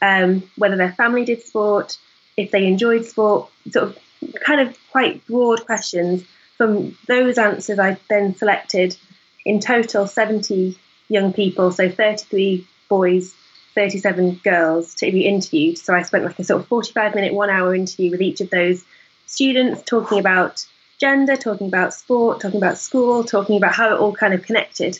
um, 0.00 0.48
whether 0.56 0.76
their 0.76 0.92
family 0.92 1.24
did 1.24 1.42
sport, 1.42 1.98
if 2.36 2.50
they 2.50 2.66
enjoyed 2.66 3.04
sport, 3.04 3.50
sort 3.70 3.88
of 3.88 3.98
kind 4.40 4.60
of 4.60 4.78
quite 4.90 5.26
broad 5.26 5.64
questions. 5.66 6.24
From 6.56 6.96
those 7.06 7.38
answers, 7.38 7.78
I 7.78 7.98
then 8.08 8.34
selected 8.34 8.96
in 9.44 9.60
total 9.60 10.06
70 10.06 10.78
young 11.08 11.32
people, 11.32 11.70
so 11.72 11.88
33 11.88 12.66
boys, 12.88 13.34
37 13.74 14.40
girls 14.42 14.94
to 14.96 15.10
be 15.10 15.26
interviewed. 15.26 15.78
So 15.78 15.94
I 15.94 16.02
spent 16.02 16.24
like 16.24 16.38
a 16.38 16.44
sort 16.44 16.62
of 16.62 16.68
45 16.68 17.14
minute, 17.14 17.34
one 17.34 17.50
hour 17.50 17.74
interview 17.74 18.10
with 18.10 18.22
each 18.22 18.40
of 18.40 18.50
those 18.50 18.84
students, 19.26 19.82
talking 19.82 20.18
about 20.18 20.66
gender, 20.98 21.36
talking 21.36 21.68
about 21.68 21.94
sport, 21.94 22.40
talking 22.40 22.58
about 22.58 22.78
school, 22.78 23.24
talking 23.24 23.56
about 23.56 23.72
how 23.72 23.94
it 23.94 24.00
all 24.00 24.12
kind 24.12 24.34
of 24.34 24.42
connected. 24.42 24.98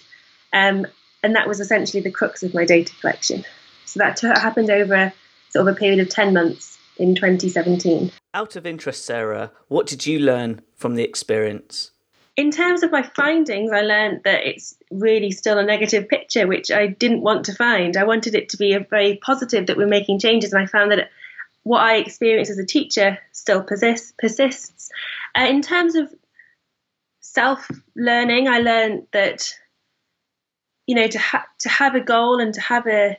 Um, 0.52 0.86
and 1.22 1.34
that 1.34 1.48
was 1.48 1.60
essentially 1.60 2.02
the 2.02 2.10
crux 2.10 2.42
of 2.42 2.54
my 2.54 2.64
data 2.64 2.92
collection. 3.00 3.44
So 3.84 3.98
that 3.98 4.16
t- 4.16 4.26
happened 4.26 4.70
over 4.70 5.12
sort 5.50 5.66
of 5.66 5.74
a 5.74 5.78
period 5.78 6.00
of 6.00 6.08
10 6.08 6.32
months 6.34 6.78
in 6.98 7.14
2017. 7.14 8.12
Out 8.34 8.56
of 8.56 8.66
interest, 8.66 9.04
Sarah, 9.04 9.50
what 9.68 9.86
did 9.86 10.06
you 10.06 10.18
learn 10.18 10.60
from 10.76 10.94
the 10.94 11.04
experience? 11.04 11.90
In 12.36 12.50
terms 12.50 12.82
of 12.82 12.92
my 12.92 13.02
findings, 13.02 13.72
I 13.72 13.80
learned 13.80 14.20
that 14.24 14.46
it's 14.46 14.76
really 14.92 15.32
still 15.32 15.58
a 15.58 15.64
negative 15.64 16.08
picture, 16.08 16.46
which 16.46 16.70
I 16.70 16.86
didn't 16.86 17.22
want 17.22 17.46
to 17.46 17.54
find. 17.54 17.96
I 17.96 18.04
wanted 18.04 18.34
it 18.34 18.50
to 18.50 18.56
be 18.56 18.74
a 18.74 18.80
very 18.80 19.16
positive 19.16 19.66
that 19.66 19.76
we're 19.76 19.88
making 19.88 20.20
changes, 20.20 20.52
and 20.52 20.62
I 20.62 20.66
found 20.66 20.92
that 20.92 21.10
what 21.64 21.80
I 21.80 21.96
experienced 21.96 22.50
as 22.50 22.58
a 22.58 22.64
teacher 22.64 23.18
still 23.32 23.62
persists. 23.62 24.12
persists. 24.18 24.90
Uh, 25.36 25.46
in 25.48 25.62
terms 25.62 25.96
of 25.96 26.14
self 27.20 27.68
learning, 27.96 28.46
I 28.48 28.60
learned 28.60 29.08
that 29.12 29.52
you 30.88 30.94
know 30.94 31.06
to 31.06 31.18
ha- 31.18 31.46
to 31.58 31.68
have 31.68 31.94
a 31.94 32.00
goal 32.00 32.40
and 32.40 32.54
to 32.54 32.60
have 32.62 32.86
a 32.88 33.16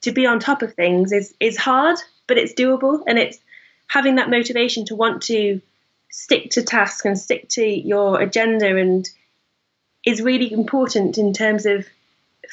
to 0.00 0.10
be 0.10 0.26
on 0.26 0.40
top 0.40 0.62
of 0.62 0.74
things 0.74 1.12
is 1.12 1.34
is 1.38 1.56
hard, 1.56 1.98
but 2.26 2.38
it's 2.38 2.54
doable, 2.54 3.04
and 3.06 3.18
it's 3.18 3.38
having 3.86 4.16
that 4.16 4.30
motivation 4.30 4.86
to 4.86 4.96
want 4.96 5.22
to 5.24 5.60
stick 6.10 6.50
to 6.50 6.62
task 6.62 7.04
and 7.04 7.18
stick 7.18 7.48
to 7.50 7.64
your 7.64 8.20
agenda 8.20 8.76
and 8.76 9.08
is 10.04 10.20
really 10.22 10.50
important 10.50 11.18
in 11.18 11.32
terms 11.32 11.66
of 11.66 11.86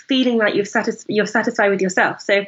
feeling 0.08 0.38
like 0.38 0.53
you've 0.53 0.67
satis- 0.67 1.05
you're 1.08 1.25
satisfied 1.25 1.69
with 1.69 1.82
yourself. 1.82 2.21
So 2.21 2.45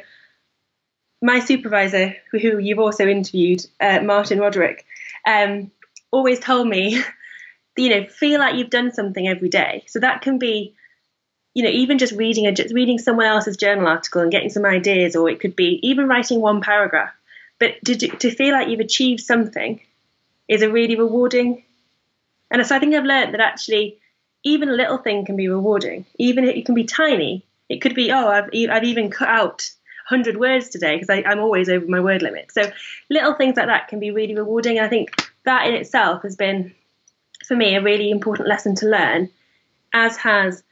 my 1.22 1.40
supervisor, 1.40 2.14
who 2.30 2.58
you've 2.58 2.78
also 2.78 3.06
interviewed, 3.06 3.64
uh, 3.80 4.00
Martin 4.02 4.38
Roderick, 4.38 4.84
um, 5.26 5.70
always 6.10 6.38
told 6.38 6.68
me, 6.68 7.02
you 7.78 7.88
know, 7.88 8.06
feel 8.06 8.40
like 8.40 8.56
you've 8.56 8.70
done 8.70 8.92
something 8.92 9.26
every 9.26 9.48
day. 9.48 9.84
So 9.86 10.00
that 10.00 10.20
can 10.20 10.38
be 10.38 10.74
you 11.54 11.62
know, 11.62 11.70
even 11.70 11.98
just 11.98 12.14
reading 12.14 12.46
a 12.46 12.52
just 12.52 12.74
reading 12.74 12.98
someone 12.98 13.26
else's 13.26 13.56
journal 13.56 13.86
article 13.86 14.22
and 14.22 14.30
getting 14.30 14.50
some 14.50 14.64
ideas, 14.64 15.16
or 15.16 15.28
it 15.28 15.40
could 15.40 15.56
be 15.56 15.78
even 15.82 16.08
writing 16.08 16.40
one 16.40 16.60
paragraph. 16.60 17.12
But 17.58 17.84
to 17.84 17.96
to 17.96 18.30
feel 18.30 18.52
like 18.52 18.68
you've 18.68 18.80
achieved 18.80 19.20
something 19.20 19.80
is 20.48 20.62
a 20.62 20.70
really 20.70 20.96
rewarding. 20.96 21.64
And 22.50 22.66
so 22.66 22.76
I 22.76 22.78
think 22.78 22.94
I've 22.94 23.04
learned 23.04 23.34
that 23.34 23.40
actually, 23.40 23.98
even 24.42 24.68
a 24.68 24.72
little 24.72 24.98
thing 24.98 25.24
can 25.24 25.36
be 25.36 25.48
rewarding. 25.48 26.04
Even 26.18 26.44
it 26.44 26.66
can 26.66 26.74
be 26.74 26.84
tiny. 26.84 27.44
It 27.68 27.80
could 27.80 27.94
be, 27.94 28.10
oh, 28.12 28.28
I've 28.28 28.50
I've 28.70 28.84
even 28.84 29.10
cut 29.10 29.28
out 29.28 29.70
100 30.08 30.36
words 30.36 30.68
today 30.68 30.98
because 30.98 31.08
I'm 31.10 31.38
always 31.38 31.68
over 31.68 31.86
my 31.86 32.00
word 32.00 32.22
limit. 32.22 32.52
So 32.52 32.70
little 33.08 33.34
things 33.34 33.56
like 33.56 33.66
that 33.66 33.88
can 33.88 34.00
be 34.00 34.10
really 34.10 34.34
rewarding. 34.34 34.78
And 34.78 34.86
I 34.86 34.88
think 34.88 35.10
that 35.44 35.66
in 35.66 35.74
itself 35.74 36.22
has 36.22 36.36
been, 36.36 36.74
for 37.46 37.56
me, 37.56 37.76
a 37.76 37.82
really 37.82 38.10
important 38.10 38.48
lesson 38.48 38.74
to 38.76 38.86
learn, 38.86 39.30
as 39.94 40.16
has 40.18 40.62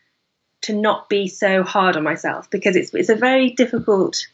to 0.63 0.75
not 0.75 1.09
be 1.09 1.29
so 1.29 1.63
hard 1.63 1.97
on 1.97 2.03
myself 2.03 2.51
because 2.51 2.77
it's 2.77 2.93
it's 2.95 3.09
a 3.09 3.15
very 3.15 3.51
difficult. 3.51 4.27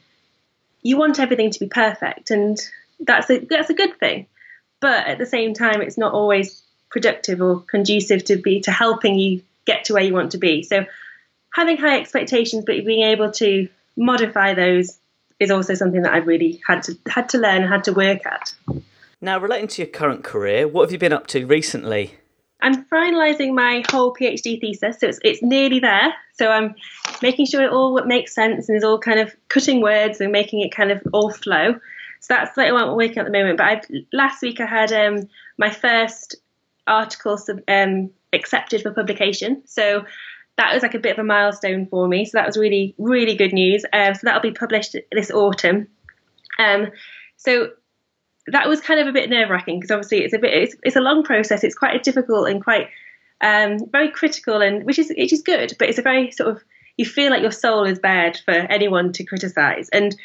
You 0.83 0.97
want 0.97 1.19
everything 1.19 1.51
to 1.51 1.61
be 1.61 1.67
perfect, 1.67 2.31
and 2.31 2.59
that's 3.01 3.31
a 3.31 3.39
that's 3.39 3.71
a 3.71 3.75
good 3.75 3.99
thing, 3.99 4.27
but 4.81 5.07
at 5.07 5.19
the 5.19 5.27
same 5.27 5.55
time, 5.55 5.83
it's 5.83 5.99
not 5.99 6.13
always 6.13 6.63
productive 6.91 7.41
or 7.43 7.61
conducive 7.61 8.25
to 8.25 8.37
be 8.37 8.61
to 8.61 8.71
helping 8.71 9.19
you 9.19 9.43
get 9.67 9.85
to 9.85 9.95
where 9.95 10.03
you 10.03 10.15
want 10.15 10.33
to 10.33 10.39
be. 10.39 10.63
So, 10.63 10.87
having 11.53 11.77
high 11.77 11.99
expectations, 11.99 12.65
but 12.65 12.85
being 12.85 13.05
able 13.05 13.33
to 13.33 13.69
modify 13.97 14.55
those 14.55 14.99
is 15.39 15.51
also 15.51 15.75
something 15.75 16.03
that 16.03 16.13
I've 16.13 16.27
really 16.27 16.61
had 16.67 16.83
to 16.85 16.97
had 17.07 17.29
to 17.31 17.39
learn 17.39 17.63
had 17.63 17.85
to 17.85 17.93
work 17.93 18.25
at. 18.27 18.55
Now, 19.21 19.39
relating 19.39 19.69
to 19.69 19.83
your 19.83 19.91
current 19.91 20.25
career, 20.25 20.69
what 20.69 20.83
have 20.83 20.93
you 20.93 20.99
been 20.99 21.13
up 21.13 21.27
to 21.29 21.47
recently? 21.47 22.15
I'm 22.61 22.85
finalising 22.87 23.55
my 23.55 23.85
whole 23.91 24.15
PhD 24.15 24.61
thesis, 24.61 24.99
so 24.99 25.09
it's, 25.09 25.19
it's 25.23 25.43
nearly 25.43 25.79
there. 25.79 26.15
So 26.39 26.51
I'm 26.51 26.75
making 27.23 27.47
sure 27.47 27.63
it 27.63 27.71
all 27.71 28.03
makes 28.05 28.35
sense 28.35 28.69
and 28.69 28.77
is 28.77 28.85
all 28.85 28.99
kind 28.99 29.21
of 29.21 29.35
cutting 29.49 29.83
words 29.83 30.21
and 30.21 30.33
making 30.33 30.61
it 30.61 30.75
kind 30.75 30.91
of 30.91 31.03
all 31.13 31.31
flow. 31.31 31.75
So 32.21 32.35
that's 32.35 32.57
like 32.57 32.73
what 32.73 32.85
I'm 32.85 32.97
working 32.97 33.19
at 33.19 33.27
the 33.27 33.33
moment. 33.33 33.59
But 33.59 33.67
I've, 33.67 33.85
last 34.13 34.43
week 34.43 34.61
I 34.61 34.67
had 34.67 34.93
um, 34.93 35.29
my 35.59 35.71
first 35.71 36.37
article 36.87 37.39
um, 37.69 38.11
accepted 38.33 38.83
for 38.83 38.93
publication. 38.93 39.63
So 39.67 40.05
that 40.57 40.73
was 40.73 40.83
like 40.83 40.95
a 40.95 40.99
bit 40.99 41.13
of 41.13 41.19
a 41.19 41.25
milestone 41.25 41.87
for 41.87 42.09
me. 42.09 42.25
So 42.25 42.39
that 42.39 42.47
was 42.47 42.57
really, 42.57 42.95
really 42.99 43.37
good 43.37 43.53
news. 43.53 43.85
Um, 43.93 44.15
so 44.15 44.21
that'll 44.25 44.41
be 44.41 44.53
published 44.53 44.97
this 45.13 45.31
autumn. 45.31 45.89
Um, 46.59 46.89
so 47.37 47.71
that 48.49 48.69
was 48.69 48.81
kind 48.81 49.01
of 49.01 49.07
a 49.07 49.13
bit 49.13 49.29
nerve 49.29 49.51
wracking 49.51 49.79
because 49.79 49.91
obviously 49.91 50.19
it's 50.19 50.35
a 50.35 50.39
bit 50.39 50.55
it's, 50.55 50.77
it's 50.83 50.97
a 50.97 51.01
long 51.01 51.23
process. 51.23 51.65
It's 51.65 51.75
quite 51.75 51.97
a 51.97 51.99
difficult 51.99 52.49
and 52.49 52.63
quite 52.63 52.89
um, 53.41 53.79
very 53.91 54.11
critical 54.11 54.63
and 54.63 54.85
which 54.85 54.99
is 54.99 55.13
which 55.17 55.33
is 55.33 55.43
good, 55.43 55.75
but 55.79 55.89
it's 55.89 55.99
a 55.99 56.03
very 56.03 56.31
sort 56.31 56.51
of 56.51 56.63
you 56.97 57.05
feel 57.05 57.31
like 57.31 57.43
your 57.43 57.53
soul 57.53 57.85
is 57.85 57.99
bared 57.99 58.39
for 58.45 58.53
anyone 58.53 59.13
to 59.13 59.25
criticize 59.25 59.89
and 59.91 60.17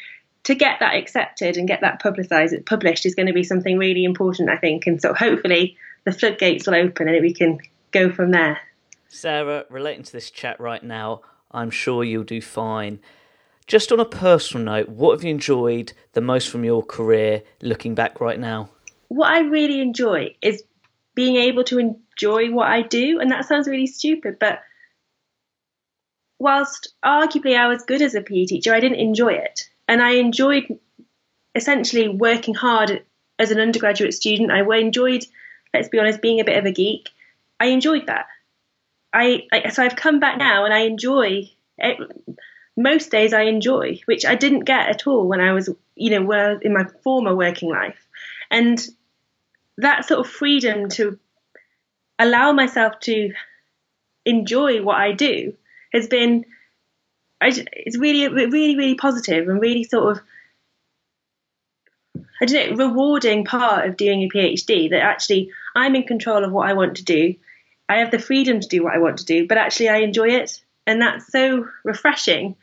to 0.44 0.54
get 0.54 0.80
that 0.80 0.94
accepted 0.94 1.56
and 1.56 1.68
get 1.68 1.82
that 1.82 2.00
publicized 2.00 2.54
published 2.66 3.06
is 3.06 3.14
going 3.14 3.28
to 3.28 3.32
be 3.32 3.44
something 3.44 3.78
really 3.78 4.04
important 4.04 4.48
I 4.48 4.56
think 4.56 4.86
and 4.86 5.00
so 5.00 5.14
hopefully 5.14 5.76
the 6.04 6.12
floodgates 6.12 6.66
will 6.66 6.74
open 6.74 7.08
and 7.08 7.22
we 7.22 7.32
can 7.32 7.58
go 7.92 8.10
from 8.10 8.30
there. 8.30 8.58
Sarah, 9.08 9.66
relating 9.68 10.02
to 10.04 10.12
this 10.12 10.30
chat 10.30 10.58
right 10.58 10.82
now, 10.82 11.20
I'm 11.50 11.70
sure 11.70 12.02
you'll 12.02 12.24
do 12.24 12.40
fine. 12.40 12.98
Just 13.66 13.92
on 13.92 14.00
a 14.00 14.04
personal 14.04 14.64
note, 14.64 14.88
what 14.88 15.12
have 15.12 15.24
you 15.24 15.30
enjoyed 15.30 15.92
the 16.12 16.20
most 16.20 16.48
from 16.48 16.64
your 16.64 16.82
career 16.82 17.42
looking 17.62 17.94
back 17.94 18.20
right 18.20 18.38
now? 18.38 18.70
What 19.08 19.30
I 19.30 19.40
really 19.40 19.80
enjoy 19.80 20.34
is 20.42 20.64
being 21.14 21.36
able 21.36 21.64
to 21.64 21.78
enjoy 21.78 22.50
what 22.50 22.68
I 22.68 22.82
do. 22.82 23.20
And 23.20 23.30
that 23.30 23.44
sounds 23.44 23.68
really 23.68 23.86
stupid, 23.86 24.38
but 24.38 24.60
whilst 26.38 26.92
arguably 27.04 27.56
I 27.56 27.68
was 27.68 27.84
good 27.84 28.02
as 28.02 28.14
a 28.14 28.20
PE 28.20 28.46
teacher, 28.46 28.74
I 28.74 28.80
didn't 28.80 28.98
enjoy 28.98 29.34
it. 29.34 29.68
And 29.88 30.02
I 30.02 30.12
enjoyed 30.12 30.78
essentially 31.54 32.08
working 32.08 32.54
hard 32.54 33.04
as 33.38 33.50
an 33.50 33.60
undergraduate 33.60 34.14
student. 34.14 34.50
I 34.50 34.62
enjoyed, 34.78 35.24
let's 35.74 35.88
be 35.88 35.98
honest, 35.98 36.22
being 36.22 36.40
a 36.40 36.44
bit 36.44 36.58
of 36.58 36.64
a 36.64 36.72
geek. 36.72 37.10
I 37.60 37.66
enjoyed 37.66 38.06
that. 38.06 38.26
I, 39.12 39.46
I 39.52 39.68
so 39.68 39.82
I've 39.82 39.96
come 39.96 40.20
back 40.20 40.38
now 40.38 40.64
and 40.64 40.72
I 40.72 40.80
enjoy 40.80 41.50
it. 41.78 41.98
Most 42.76 43.10
days 43.10 43.32
I 43.32 43.42
enjoy, 43.42 44.00
which 44.06 44.24
I 44.24 44.34
didn't 44.34 44.60
get 44.60 44.88
at 44.88 45.06
all 45.06 45.28
when 45.28 45.40
I 45.40 45.52
was, 45.52 45.68
you 45.94 46.10
know, 46.10 46.22
when 46.22 46.60
in 46.62 46.72
my 46.72 46.84
former 47.02 47.34
working 47.34 47.70
life. 47.70 48.06
And 48.50 48.84
that 49.78 50.06
sort 50.06 50.20
of 50.20 50.32
freedom 50.32 50.88
to 50.90 51.18
allow 52.18 52.52
myself 52.52 53.00
to 53.00 53.32
enjoy 54.24 54.82
what 54.82 54.96
I 54.96 55.12
do 55.12 55.54
has 55.92 56.06
been 56.06 56.44
I, 57.40 57.48
it's 57.72 57.98
really 57.98 58.28
really 58.28 58.76
really 58.76 58.94
positive 58.94 59.48
and 59.48 59.60
really 59.60 59.84
sort 59.84 60.16
of 60.16 60.22
I 62.40 62.44
don't 62.44 62.76
know 62.76 62.86
rewarding 62.86 63.44
part 63.44 63.88
of 63.88 63.96
doing 63.96 64.22
a 64.22 64.28
PhD 64.28 64.90
that 64.90 65.02
actually 65.02 65.50
I'm 65.74 65.96
in 65.96 66.04
control 66.04 66.44
of 66.44 66.52
what 66.52 66.68
I 66.68 66.74
want 66.74 66.96
to 66.96 67.04
do. 67.04 67.34
I 67.88 67.96
have 67.96 68.10
the 68.10 68.18
freedom 68.18 68.60
to 68.60 68.68
do 68.68 68.84
what 68.84 68.94
I 68.94 68.98
want 68.98 69.18
to 69.18 69.24
do, 69.24 69.46
but 69.46 69.58
actually 69.58 69.88
I 69.88 69.98
enjoy 69.98 70.28
it, 70.28 70.60
and 70.86 71.00
that's 71.00 71.30
so 71.30 71.66
refreshing, 71.84 72.56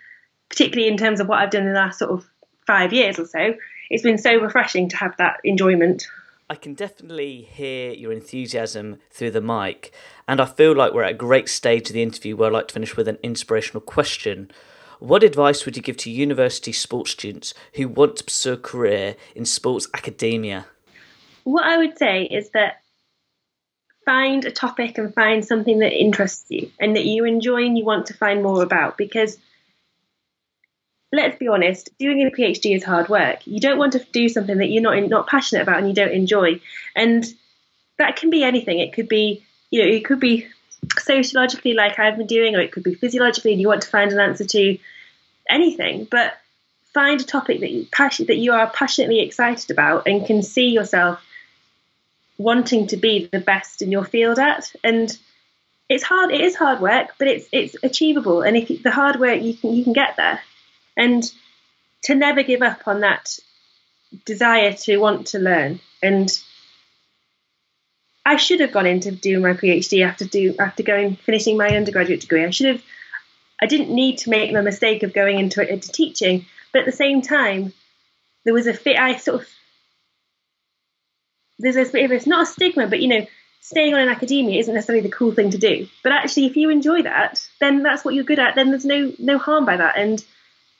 particularly 0.49 0.89
in 0.89 0.97
terms 0.97 1.19
of 1.19 1.27
what 1.27 1.39
I've 1.39 1.51
done 1.51 1.63
in 1.63 1.73
the 1.73 1.79
last 1.79 1.99
sort 1.99 2.11
of 2.11 2.29
five 2.65 2.93
years 2.93 3.19
or 3.19 3.25
so. 3.25 3.53
It's 3.89 4.03
been 4.03 4.17
so 4.17 4.39
refreshing 4.39 4.89
to 4.89 4.97
have 4.97 5.17
that 5.17 5.37
enjoyment. 5.43 6.07
I 6.49 6.55
can 6.55 6.73
definitely 6.73 7.41
hear 7.41 7.91
your 7.91 8.11
enthusiasm 8.11 8.97
through 9.11 9.31
the 9.31 9.41
mic, 9.41 9.93
and 10.27 10.41
I 10.41 10.45
feel 10.45 10.75
like 10.75 10.93
we're 10.93 11.03
at 11.03 11.11
a 11.11 11.17
great 11.17 11.47
stage 11.47 11.89
of 11.89 11.93
the 11.93 12.01
interview 12.01 12.35
where 12.35 12.47
I'd 12.47 12.53
like 12.53 12.67
to 12.69 12.73
finish 12.73 12.97
with 12.97 13.07
an 13.07 13.19
inspirational 13.21 13.81
question. 13.81 14.51
What 14.99 15.23
advice 15.23 15.65
would 15.65 15.77
you 15.77 15.83
give 15.83 15.97
to 15.97 16.11
university 16.11 16.71
sports 16.71 17.11
students 17.11 17.53
who 17.75 17.87
want 17.87 18.15
to 18.17 18.23
pursue 18.23 18.53
a 18.53 18.57
career 18.57 19.15
in 19.35 19.45
sports 19.45 19.87
academia? 19.93 20.65
What 21.43 21.65
I 21.65 21.77
would 21.77 21.97
say 21.97 22.23
is 22.23 22.49
that 22.49 22.78
find 24.09 24.43
a 24.45 24.51
topic 24.51 24.97
and 24.97 25.13
find 25.13 25.45
something 25.45 25.79
that 25.79 25.93
interests 25.93 26.49
you 26.49 26.71
and 26.79 26.95
that 26.95 27.05
you 27.05 27.25
enjoy 27.25 27.63
and 27.63 27.77
you 27.77 27.85
want 27.85 28.07
to 28.07 28.13
find 28.15 28.41
more 28.41 28.63
about 28.63 28.97
because 28.97 29.37
let's 31.11 31.37
be 31.37 31.47
honest, 31.47 31.95
doing 31.99 32.25
a 32.25 32.31
PhD 32.31 32.75
is 32.75 32.83
hard 32.83 33.07
work. 33.07 33.45
You 33.45 33.59
don't 33.59 33.77
want 33.77 33.93
to 33.93 34.05
do 34.11 34.27
something 34.27 34.57
that 34.57 34.69
you're 34.69 34.81
not 34.81 34.97
not 35.09 35.27
passionate 35.27 35.61
about 35.61 35.77
and 35.77 35.87
you 35.87 35.93
don't 35.93 36.11
enjoy, 36.11 36.59
and 36.95 37.23
that 37.99 38.15
can 38.15 38.31
be 38.31 38.43
anything. 38.43 38.79
It 38.79 38.93
could 38.93 39.09
be, 39.09 39.45
you 39.69 39.79
know, 39.79 39.87
it 39.87 40.05
could 40.05 40.19
be 40.19 40.47
sociologically, 40.97 41.75
like 41.75 41.99
I've 41.99 42.17
been 42.17 42.25
doing, 42.25 42.55
or 42.55 42.61
it 42.61 42.71
could 42.71 42.83
be 42.83 42.95
physiologically, 42.95 43.51
and 43.51 43.61
you 43.61 43.67
want 43.67 43.83
to 43.83 43.89
find 43.89 44.11
an 44.11 44.19
answer 44.19 44.45
to 44.45 44.79
anything. 45.47 46.07
But 46.09 46.33
find 46.95 47.21
a 47.21 47.23
topic 47.23 47.59
that 47.59 47.69
you 47.69 47.85
passion 47.91 48.25
that 48.25 48.37
you 48.37 48.53
are 48.53 48.71
passionately 48.71 49.19
excited 49.19 49.69
about 49.69 50.07
and 50.07 50.25
can 50.25 50.41
see 50.41 50.69
yourself 50.69 51.23
wanting 52.39 52.87
to 52.87 52.97
be 52.97 53.29
the 53.31 53.39
best 53.39 53.83
in 53.83 53.91
your 53.91 54.05
field 54.05 54.39
at 54.39 54.73
and 54.83 55.19
it's 55.89 56.03
hard 56.03 56.31
it 56.31 56.39
is 56.39 56.55
hard 56.55 56.79
work 56.79 57.09
but 57.19 57.27
it's 57.27 57.47
it's 57.51 57.75
achievable 57.83 58.41
and 58.41 58.55
if 58.55 58.81
the 58.81 58.91
hard 58.91 59.19
work 59.19 59.41
you 59.41 59.53
can 59.53 59.73
you 59.73 59.83
can 59.83 59.93
get 59.93 60.15
there 60.15 60.39
and 60.95 61.31
to 62.01 62.15
never 62.15 62.41
give 62.41 62.61
up 62.61 62.87
on 62.87 63.01
that 63.01 63.37
desire 64.25 64.71
to 64.71 64.97
want 64.97 65.27
to 65.27 65.37
learn 65.37 65.81
and 66.01 66.31
I 68.25 68.35
should 68.35 68.59
have 68.59 68.71
gone 68.71 68.85
into 68.85 69.11
doing 69.11 69.41
my 69.41 69.53
PhD 69.53 70.05
after 70.05 70.23
do 70.23 70.55
after 70.59 70.83
going 70.83 71.15
finishing 71.15 71.57
my 71.57 71.69
undergraduate 71.69 72.21
degree. 72.21 72.45
I 72.45 72.51
should 72.51 72.67
have. 72.67 72.83
I 73.59 73.65
didn't 73.65 73.89
need 73.89 74.19
to 74.19 74.29
make 74.29 74.53
the 74.53 74.61
mistake 74.61 75.01
of 75.01 75.13
going 75.13 75.39
into 75.39 75.67
into 75.67 75.91
teaching, 75.91 76.45
but 76.71 76.79
at 76.81 76.85
the 76.85 76.91
same 76.91 77.23
time, 77.23 77.73
there 78.45 78.53
was 78.53 78.67
a 78.67 78.73
fit. 78.73 78.99
I 78.99 79.17
sort 79.17 79.41
of 79.41 79.47
there's 81.59 81.75
of 81.89 81.95
it's 81.95 82.27
not 82.27 82.43
a 82.43 82.45
stigma, 82.45 82.87
but 82.87 83.01
you 83.01 83.07
know, 83.07 83.25
staying 83.61 83.93
on 83.93 83.99
in 83.99 84.09
academia 84.09 84.59
isn't 84.59 84.73
necessarily 84.73 85.03
the 85.03 85.13
cool 85.13 85.33
thing 85.33 85.51
to 85.51 85.57
do. 85.57 85.87
But 86.03 86.13
actually, 86.13 86.47
if 86.47 86.55
you 86.55 86.69
enjoy 86.69 87.03
that, 87.03 87.45
then 87.59 87.83
that's 87.83 88.03
what 88.03 88.15
you're 88.15 88.23
good 88.23 88.39
at. 88.39 88.55
Then 88.55 88.69
there's 88.69 88.85
no 88.85 89.11
no 89.19 89.37
harm 89.37 89.65
by 89.65 89.77
that. 89.77 89.97
And 89.97 90.23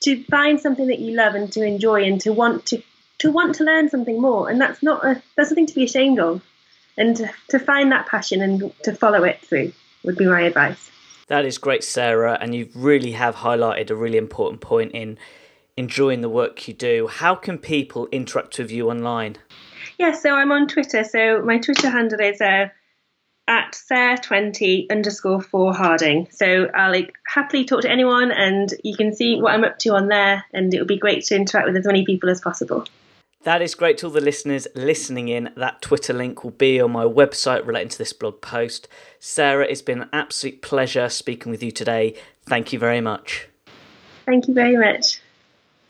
to 0.00 0.22
find 0.24 0.60
something 0.60 0.86
that 0.86 0.98
you 0.98 1.14
love 1.14 1.34
and 1.34 1.52
to 1.52 1.62
enjoy 1.62 2.04
and 2.04 2.20
to 2.22 2.32
want 2.32 2.66
to 2.66 2.82
to 3.18 3.30
want 3.30 3.54
to 3.56 3.64
learn 3.64 3.88
something 3.88 4.20
more 4.20 4.48
and 4.48 4.60
that's 4.60 4.82
not 4.82 5.04
a 5.04 5.22
that's 5.36 5.50
nothing 5.50 5.66
to 5.66 5.74
be 5.74 5.84
ashamed 5.84 6.18
of 6.18 6.42
and 6.96 7.16
to, 7.16 7.30
to 7.48 7.58
find 7.58 7.92
that 7.92 8.06
passion 8.06 8.42
and 8.42 8.72
to 8.82 8.94
follow 8.94 9.22
it 9.24 9.40
through 9.42 9.72
would 10.02 10.16
be 10.16 10.26
my 10.26 10.40
advice 10.42 10.90
that 11.28 11.44
is 11.44 11.58
great 11.58 11.84
sarah 11.84 12.38
and 12.40 12.54
you 12.54 12.68
really 12.74 13.12
have 13.12 13.36
highlighted 13.36 13.90
a 13.90 13.94
really 13.94 14.16
important 14.16 14.60
point 14.60 14.90
in 14.92 15.18
enjoying 15.76 16.22
the 16.22 16.28
work 16.28 16.66
you 16.66 16.72
do 16.72 17.06
how 17.06 17.34
can 17.34 17.58
people 17.58 18.08
interact 18.10 18.58
with 18.58 18.70
you 18.70 18.90
online 18.90 19.36
yeah 19.98 20.12
so 20.12 20.34
i'm 20.34 20.52
on 20.52 20.66
twitter 20.66 21.04
so 21.04 21.42
my 21.42 21.58
twitter 21.58 21.90
handle 21.90 22.20
is 22.20 22.40
uh, 22.40 22.68
at 23.50 23.72
Sarah20 23.72 24.92
underscore 24.92 25.40
four 25.40 25.74
Harding. 25.74 26.28
So 26.30 26.70
I'll 26.72 26.92
like, 26.92 27.12
happily 27.26 27.64
talk 27.64 27.82
to 27.82 27.90
anyone 27.90 28.30
and 28.30 28.72
you 28.84 28.96
can 28.96 29.12
see 29.12 29.40
what 29.42 29.52
I'm 29.52 29.64
up 29.64 29.76
to 29.80 29.90
on 29.90 30.06
there 30.06 30.44
and 30.54 30.72
it 30.72 30.78
would 30.78 30.86
be 30.86 30.98
great 30.98 31.24
to 31.24 31.34
interact 31.34 31.66
with 31.66 31.76
as 31.76 31.84
many 31.84 32.06
people 32.06 32.30
as 32.30 32.40
possible. 32.40 32.86
That 33.42 33.60
is 33.60 33.74
great 33.74 33.98
to 33.98 34.06
all 34.06 34.12
the 34.12 34.20
listeners 34.20 34.68
listening 34.76 35.28
in. 35.28 35.50
That 35.56 35.82
Twitter 35.82 36.12
link 36.12 36.44
will 36.44 36.52
be 36.52 36.80
on 36.80 36.92
my 36.92 37.04
website 37.04 37.66
relating 37.66 37.88
to 37.88 37.98
this 37.98 38.12
blog 38.12 38.40
post. 38.40 38.86
Sarah, 39.18 39.66
it's 39.66 39.82
been 39.82 40.02
an 40.02 40.10
absolute 40.12 40.62
pleasure 40.62 41.08
speaking 41.08 41.50
with 41.50 41.62
you 41.62 41.72
today. 41.72 42.14
Thank 42.44 42.72
you 42.72 42.78
very 42.78 43.00
much. 43.00 43.48
Thank 44.26 44.46
you 44.46 44.54
very 44.54 44.76
much. 44.76 45.20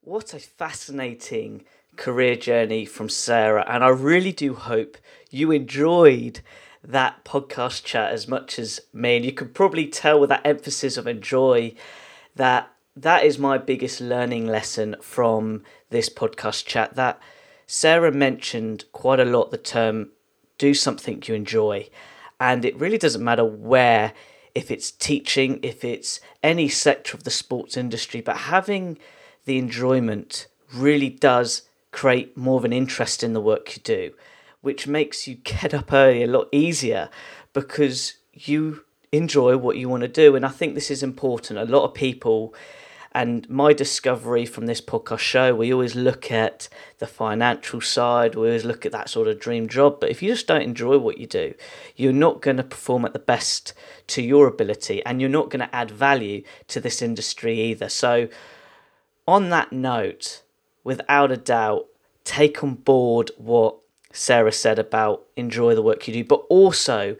What 0.03 0.33
a 0.33 0.39
fascinating 0.39 1.65
career 2.01 2.35
journey 2.35 2.87
from 2.87 3.11
Sarah, 3.11 3.65
and 3.69 3.85
I 3.85 3.89
really 3.89 4.33
do 4.33 4.55
hope 4.55 4.97
you 5.31 5.51
enjoyed 5.53 6.41
that 6.83 7.25
podcast 7.27 7.85
chat 7.85 8.11
as 8.11 8.27
much 8.27 8.59
as 8.59 8.81
me. 8.91 9.17
And 9.17 9.25
you 9.25 9.33
can 9.33 9.51
probably 9.51 9.87
tell 9.87 10.19
with 10.19 10.31
that 10.31 10.47
emphasis 10.47 10.97
of 10.97 11.07
enjoy 11.07 11.75
that 12.35 12.73
that 12.97 13.23
is 13.25 13.39
my 13.39 13.59
biggest 13.59 14.01
learning 14.01 14.47
lesson 14.47 14.97
from 15.03 15.63
this 15.91 16.09
podcast 16.09 16.65
chat. 16.65 16.97
That 16.97 17.21
Sarah 17.67 18.13
mentioned 18.13 18.87
quite 18.93 19.21
a 19.21 19.27
lot 19.27 19.51
the 19.51 19.59
term 19.59 20.09
do 20.57 20.73
something 20.73 21.23
you 21.27 21.35
enjoy. 21.35 21.91
And 22.41 22.65
it 22.65 22.81
really 22.81 22.99
doesn't 22.99 23.23
matter 23.23 23.45
where, 23.45 24.15
if 24.55 24.71
it's 24.71 24.91
teaching, 24.91 25.61
if 25.63 25.85
it's 25.85 26.19
any 26.43 26.71
sector 26.71 27.15
of 27.15 27.25
the 27.25 27.31
sports 27.31 27.77
industry, 27.77 28.23
but 28.23 28.39
having 28.39 28.97
the 29.45 29.59
enjoyment 29.59 30.47
really 30.73 31.11
does 31.11 31.63
create 31.93 32.37
more 32.37 32.59
of 32.59 32.65
an 32.65 32.73
interest 32.73 33.23
in 33.23 33.33
the 33.33 33.41
work 33.41 33.77
you 33.77 33.83
do 33.83 34.13
which 34.61 34.87
makes 34.87 35.27
you 35.27 35.35
get 35.45 35.75
up 35.75 35.93
early 35.93 36.23
a 36.23 36.27
lot 36.27 36.49
easier 36.53 37.09
because 37.53 38.15
you 38.33 38.85
enjoy 39.13 39.57
what 39.57 39.77
you 39.77 39.89
want 39.89 40.03
to 40.03 40.09
do. 40.09 40.37
And 40.37 40.47
I 40.47 40.51
think 40.51 40.75
this 40.75 40.91
is 40.91 41.03
important. 41.03 41.59
A 41.59 41.65
lot 41.65 41.85
of 41.85 41.95
people, 41.95 42.55
and 43.13 43.49
my 43.51 43.73
discovery 43.73 44.47
from 44.47 44.67
this 44.67 44.81
podcast 44.81 45.19
show, 45.19 45.55
we 45.55 45.73
always 45.73 45.97
look 45.97 46.31
at 46.31 46.69
the 46.99 47.09
financial 47.09 47.81
side, 47.81 48.35
we 48.35 48.47
always 48.47 48.65
look 48.65 48.87
at 48.87 48.93
that 48.93 49.09
sort 49.09 49.27
of 49.27 49.41
dream 49.41 49.69
job. 49.69 49.99
But 50.01 50.11
if 50.11 50.23
you 50.23 50.31
just 50.31 50.47
don't 50.47 50.63
enjoy 50.63 50.99
what 50.99 51.19
you 51.19 51.27
do, 51.27 51.55
you're 51.97 52.13
not 52.13 52.41
going 52.41 52.57
to 52.59 52.63
perform 52.63 53.05
at 53.05 53.13
the 53.13 53.19
best 53.19 53.75
to 54.09 54.23
your 54.23 54.47
ability 54.47 55.05
and 55.05 55.21
you're 55.21 55.31
not 55.31 55.51
going 55.51 55.67
to 55.67 55.75
add 55.75 55.91
value 55.91 56.43
to 56.69 56.81
this 56.81 57.03
industry 57.03 57.61
either. 57.61 57.89
So, 57.89 58.29
on 59.27 59.51
that 59.51 59.73
note, 59.73 60.43
without 60.85 61.31
a 61.31 61.37
doubt, 61.37 61.87
take 62.25 62.63
on 62.63 62.75
board 62.75 63.31
what 63.37 63.77
Sarah 64.13 64.53
said 64.53 64.79
about 64.79 65.25
enjoy 65.37 65.75
the 65.75 65.83
work 65.83 66.07
you 66.09 66.15
do, 66.15 66.25
but 66.25 66.45
also 66.49 67.17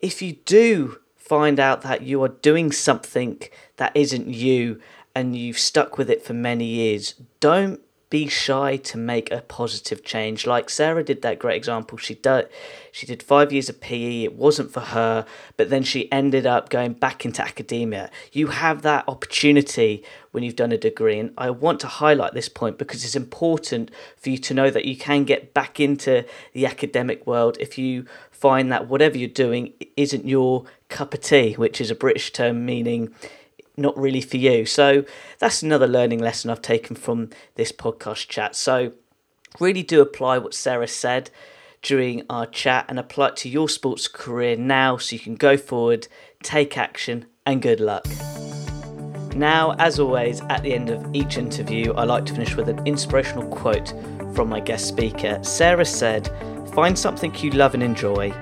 if 0.00 0.22
you 0.22 0.34
do 0.44 1.00
find 1.16 1.60
out 1.60 1.82
that 1.82 2.02
you 2.02 2.22
are 2.22 2.28
doing 2.28 2.72
something 2.72 3.40
that 3.76 3.92
isn't 3.94 4.28
you 4.28 4.80
and 5.14 5.36
you've 5.36 5.58
stuck 5.58 5.98
with 5.98 6.08
it 6.08 6.22
for 6.22 6.32
many 6.32 6.64
years, 6.64 7.14
don't 7.40 7.80
be 8.10 8.26
shy 8.26 8.76
to 8.76 8.96
make 8.96 9.30
a 9.30 9.42
positive 9.42 10.02
change. 10.02 10.46
Like 10.46 10.70
Sarah 10.70 11.04
did 11.04 11.22
that 11.22 11.38
great 11.38 11.56
example. 11.56 11.98
She 11.98 12.14
did 12.14 12.48
she 12.90 13.06
did 13.06 13.22
five 13.22 13.52
years 13.52 13.68
of 13.68 13.80
PE. 13.80 14.24
It 14.24 14.34
wasn't 14.34 14.72
for 14.72 14.80
her, 14.80 15.26
but 15.56 15.68
then 15.70 15.82
she 15.82 16.10
ended 16.10 16.46
up 16.46 16.70
going 16.70 16.94
back 16.94 17.24
into 17.24 17.42
academia. 17.42 18.10
You 18.32 18.48
have 18.48 18.82
that 18.82 19.04
opportunity 19.06 20.02
when 20.30 20.42
you've 20.42 20.56
done 20.56 20.72
a 20.72 20.78
degree, 20.78 21.18
and 21.18 21.32
I 21.36 21.50
want 21.50 21.80
to 21.80 21.86
highlight 21.86 22.34
this 22.34 22.48
point 22.48 22.78
because 22.78 23.04
it's 23.04 23.16
important 23.16 23.90
for 24.16 24.30
you 24.30 24.38
to 24.38 24.54
know 24.54 24.70
that 24.70 24.84
you 24.84 24.96
can 24.96 25.24
get 25.24 25.52
back 25.52 25.78
into 25.78 26.24
the 26.52 26.66
academic 26.66 27.26
world 27.26 27.56
if 27.60 27.76
you 27.76 28.06
find 28.30 28.70
that 28.72 28.88
whatever 28.88 29.18
you're 29.18 29.28
doing 29.28 29.72
isn't 29.96 30.26
your 30.26 30.64
cup 30.88 31.12
of 31.12 31.20
tea, 31.20 31.54
which 31.54 31.80
is 31.80 31.90
a 31.90 31.94
British 31.94 32.32
term 32.32 32.64
meaning 32.64 33.14
not 33.78 33.96
really 33.96 34.20
for 34.20 34.36
you. 34.36 34.66
So 34.66 35.04
that's 35.38 35.62
another 35.62 35.86
learning 35.86 36.18
lesson 36.18 36.50
I've 36.50 36.62
taken 36.62 36.96
from 36.96 37.30
this 37.54 37.72
podcast 37.72 38.28
chat. 38.28 38.56
So 38.56 38.92
really 39.60 39.82
do 39.82 40.00
apply 40.00 40.38
what 40.38 40.54
Sarah 40.54 40.88
said 40.88 41.30
during 41.82 42.22
our 42.28 42.46
chat 42.46 42.86
and 42.88 42.98
apply 42.98 43.28
it 43.28 43.36
to 43.36 43.48
your 43.48 43.68
sports 43.68 44.08
career 44.08 44.56
now 44.56 44.96
so 44.96 45.14
you 45.14 45.20
can 45.20 45.36
go 45.36 45.56
forward, 45.56 46.08
take 46.42 46.76
action, 46.76 47.26
and 47.46 47.62
good 47.62 47.80
luck. 47.80 48.06
Now, 49.34 49.76
as 49.78 50.00
always, 50.00 50.40
at 50.48 50.62
the 50.62 50.74
end 50.74 50.90
of 50.90 51.14
each 51.14 51.38
interview, 51.38 51.92
I 51.92 52.04
like 52.04 52.26
to 52.26 52.32
finish 52.32 52.56
with 52.56 52.68
an 52.68 52.84
inspirational 52.86 53.46
quote 53.48 53.94
from 54.34 54.48
my 54.48 54.58
guest 54.58 54.88
speaker. 54.88 55.38
Sarah 55.42 55.84
said, 55.84 56.28
Find 56.74 56.98
something 56.98 57.34
you 57.36 57.50
love 57.50 57.74
and 57.74 57.82
enjoy, 57.82 58.32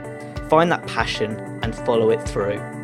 find 0.48 0.72
that 0.72 0.86
passion, 0.86 1.38
and 1.62 1.74
follow 1.74 2.10
it 2.10 2.26
through. 2.26 2.75